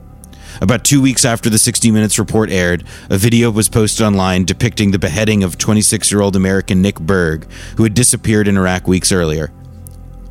[0.62, 4.92] About two weeks after the 60 Minutes report aired, a video was posted online depicting
[4.92, 9.12] the beheading of 26 year old American Nick Berg, who had disappeared in Iraq weeks
[9.12, 9.52] earlier.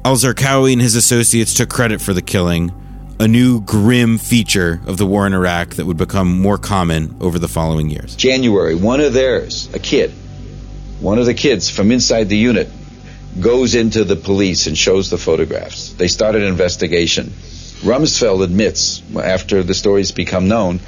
[0.04, 2.72] Al Zarqawi and his associates took credit for the killing,
[3.22, 7.38] a new grim feature of the war in Iraq that would become more common over
[7.38, 8.16] the following years.
[8.16, 10.10] January, one of theirs, a kid,
[10.98, 12.68] one of the kids from inside the unit,
[13.40, 15.92] goes into the police and shows the photographs.
[15.92, 17.26] They start an investigation.
[17.26, 20.80] Rumsfeld admits, after the stories become known,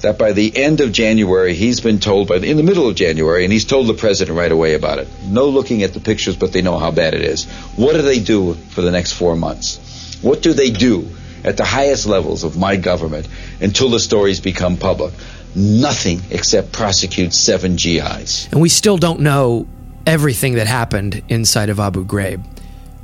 [0.00, 2.96] that by the end of January, he's been told, by the, in the middle of
[2.96, 5.08] January, and he's told the president right away about it.
[5.26, 7.44] No looking at the pictures, but they know how bad it is.
[7.76, 10.16] What do they do for the next four months?
[10.22, 11.10] What do they do
[11.44, 13.28] at the highest levels of my government
[13.60, 15.12] until the stories become public?
[15.54, 18.48] Nothing except prosecute seven GIs.
[18.50, 19.68] And we still don't know
[20.06, 22.44] everything that happened inside of Abu Ghraib.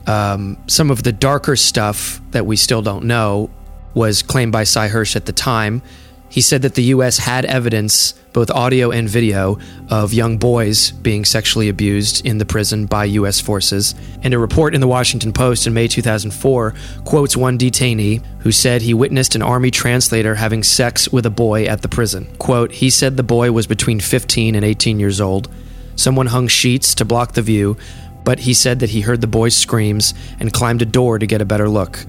[0.08, 3.50] Um, some of the darker stuff that we still don't know
[3.94, 5.82] was claimed by Sy Hersh at the time.
[6.30, 7.18] He said that the U.S.
[7.18, 9.58] had evidence, both audio and video,
[9.90, 13.40] of young boys being sexually abused in the prison by U.S.
[13.40, 13.96] forces.
[14.22, 16.72] And a report in the Washington Post in May 2004
[17.04, 21.64] quotes one detainee who said he witnessed an Army translator having sex with a boy
[21.64, 22.32] at the prison.
[22.38, 25.52] Quote, he said the boy was between 15 and 18 years old.
[25.96, 27.76] Someone hung sheets to block the view,
[28.22, 31.42] but he said that he heard the boy's screams and climbed a door to get
[31.42, 32.06] a better look.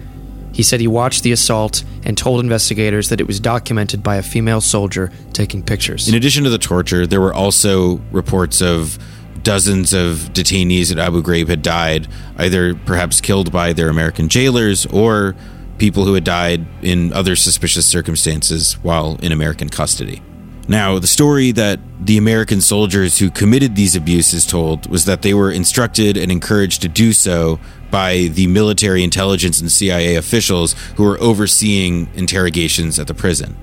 [0.54, 4.24] He said he watched the assault and told investigators that it was documented by a
[4.24, 6.08] female soldier taking pictures.
[6.08, 8.98] In addition to the torture, there were also reports of
[9.44, 14.86] dozens of detainees at Abu Ghraib had died, either perhaps killed by their American jailers
[14.88, 15.36] or
[15.78, 20.22] people who had died in other suspicious circumstances while in American custody.
[20.68, 25.34] Now, the story that the American soldiers who committed these abuses told was that they
[25.34, 27.60] were instructed and encouraged to do so
[27.90, 33.58] by the military intelligence and CIA officials who were overseeing interrogations at the prison.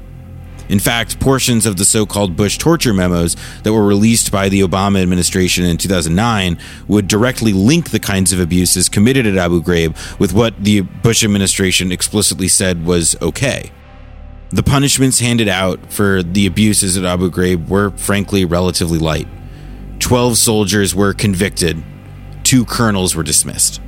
[0.69, 4.61] In fact, portions of the so called Bush torture memos that were released by the
[4.61, 10.19] Obama administration in 2009 would directly link the kinds of abuses committed at Abu Ghraib
[10.19, 13.73] with what the Bush administration explicitly said was okay.
[14.51, 19.29] The punishments handed out for the abuses at Abu Ghraib were frankly relatively light.
[19.99, 21.83] Twelve soldiers were convicted,
[22.45, 23.81] two colonels were dismissed.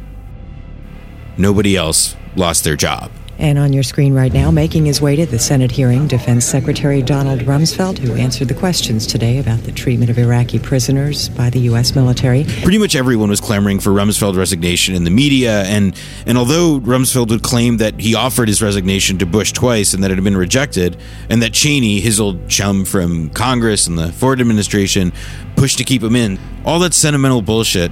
[1.38, 3.10] Nobody else lost their job.
[3.40, 7.00] And on your screen right now, making his way to the Senate hearing, Defense Secretary
[7.00, 11.58] Donald Rumsfeld, who answered the questions today about the treatment of Iraqi prisoners by the
[11.60, 11.94] U.S.
[11.94, 12.44] military.
[12.62, 17.30] Pretty much everyone was clamoring for Rumsfeld's resignation in the media, and, and although Rumsfeld
[17.30, 20.36] would claim that he offered his resignation to Bush twice and that it had been
[20.36, 20.98] rejected,
[21.30, 25.14] and that Cheney, his old chum from Congress and the Ford administration,
[25.56, 27.90] pushed to keep him in, all that sentimental bullshit,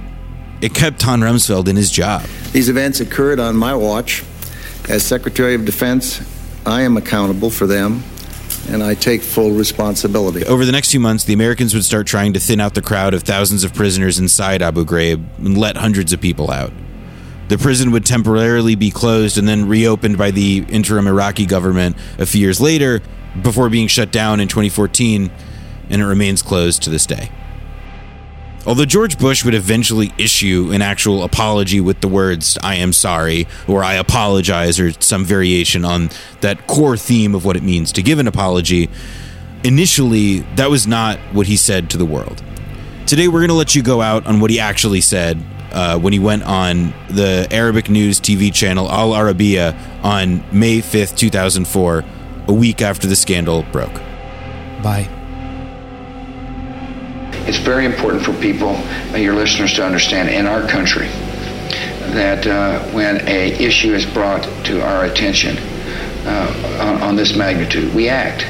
[0.61, 2.21] it kept Don Rumsfeld in his job.
[2.51, 4.23] These events occurred on my watch.
[4.89, 6.19] As Secretary of Defense,
[6.65, 8.01] I am accountable for them,
[8.69, 10.43] and I take full responsibility.
[10.45, 13.13] Over the next few months, the Americans would start trying to thin out the crowd
[13.13, 16.73] of thousands of prisoners inside Abu Ghraib and let hundreds of people out.
[17.49, 22.25] The prison would temporarily be closed and then reopened by the interim Iraqi government a
[22.25, 22.99] few years later
[23.43, 25.29] before being shut down in 2014,
[25.91, 27.31] and it remains closed to this day.
[28.67, 33.47] Although George Bush would eventually issue an actual apology with the words, I am sorry,
[33.67, 36.09] or I apologize, or some variation on
[36.41, 38.89] that core theme of what it means to give an apology,
[39.63, 42.43] initially, that was not what he said to the world.
[43.07, 46.13] Today, we're going to let you go out on what he actually said uh, when
[46.13, 52.03] he went on the Arabic news TV channel Al Arabiya on May 5th, 2004,
[52.47, 53.93] a week after the scandal broke.
[54.83, 55.18] Bye.
[57.47, 58.75] It's very important for people,
[59.13, 61.07] uh, your listeners, to understand in our country
[62.13, 65.57] that uh, when a issue is brought to our attention
[66.25, 68.43] uh, on, on this magnitude, we act.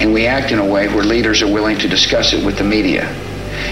[0.00, 2.64] And we act in a way where leaders are willing to discuss it with the
[2.64, 3.04] media.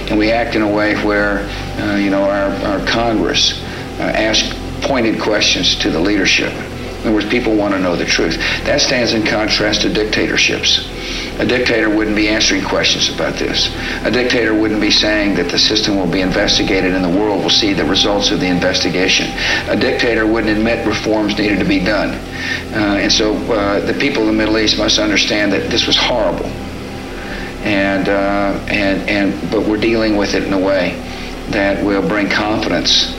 [0.09, 1.49] And we act in a way where,
[1.79, 3.63] uh, you know, our, our Congress
[3.99, 6.53] uh, asks pointed questions to the leadership.
[7.05, 8.39] In other words, people want to know the truth.
[8.65, 10.89] That stands in contrast to dictatorships.
[11.39, 13.69] A dictator wouldn't be answering questions about this.
[14.07, 17.51] A dictator wouldn't be saying that the system will be investigated and the world will
[17.51, 19.27] see the results of the investigation.
[19.69, 22.15] A dictator wouldn't admit reforms needed to be done.
[22.73, 25.99] Uh, and so uh, the people of the Middle East must understand that this was
[25.99, 26.47] horrible.
[27.67, 30.95] And, uh, and, and, but we're dealing with it in a way
[31.51, 33.13] that will bring confidence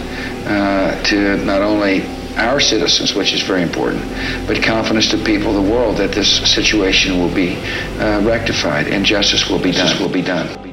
[0.48, 2.02] uh, to not only
[2.38, 4.02] our citizens, which is very important,
[4.48, 7.56] but confidence to people of the world that this situation will be
[8.00, 10.00] uh, rectified and justice will be done.
[10.02, 10.65] Will be done.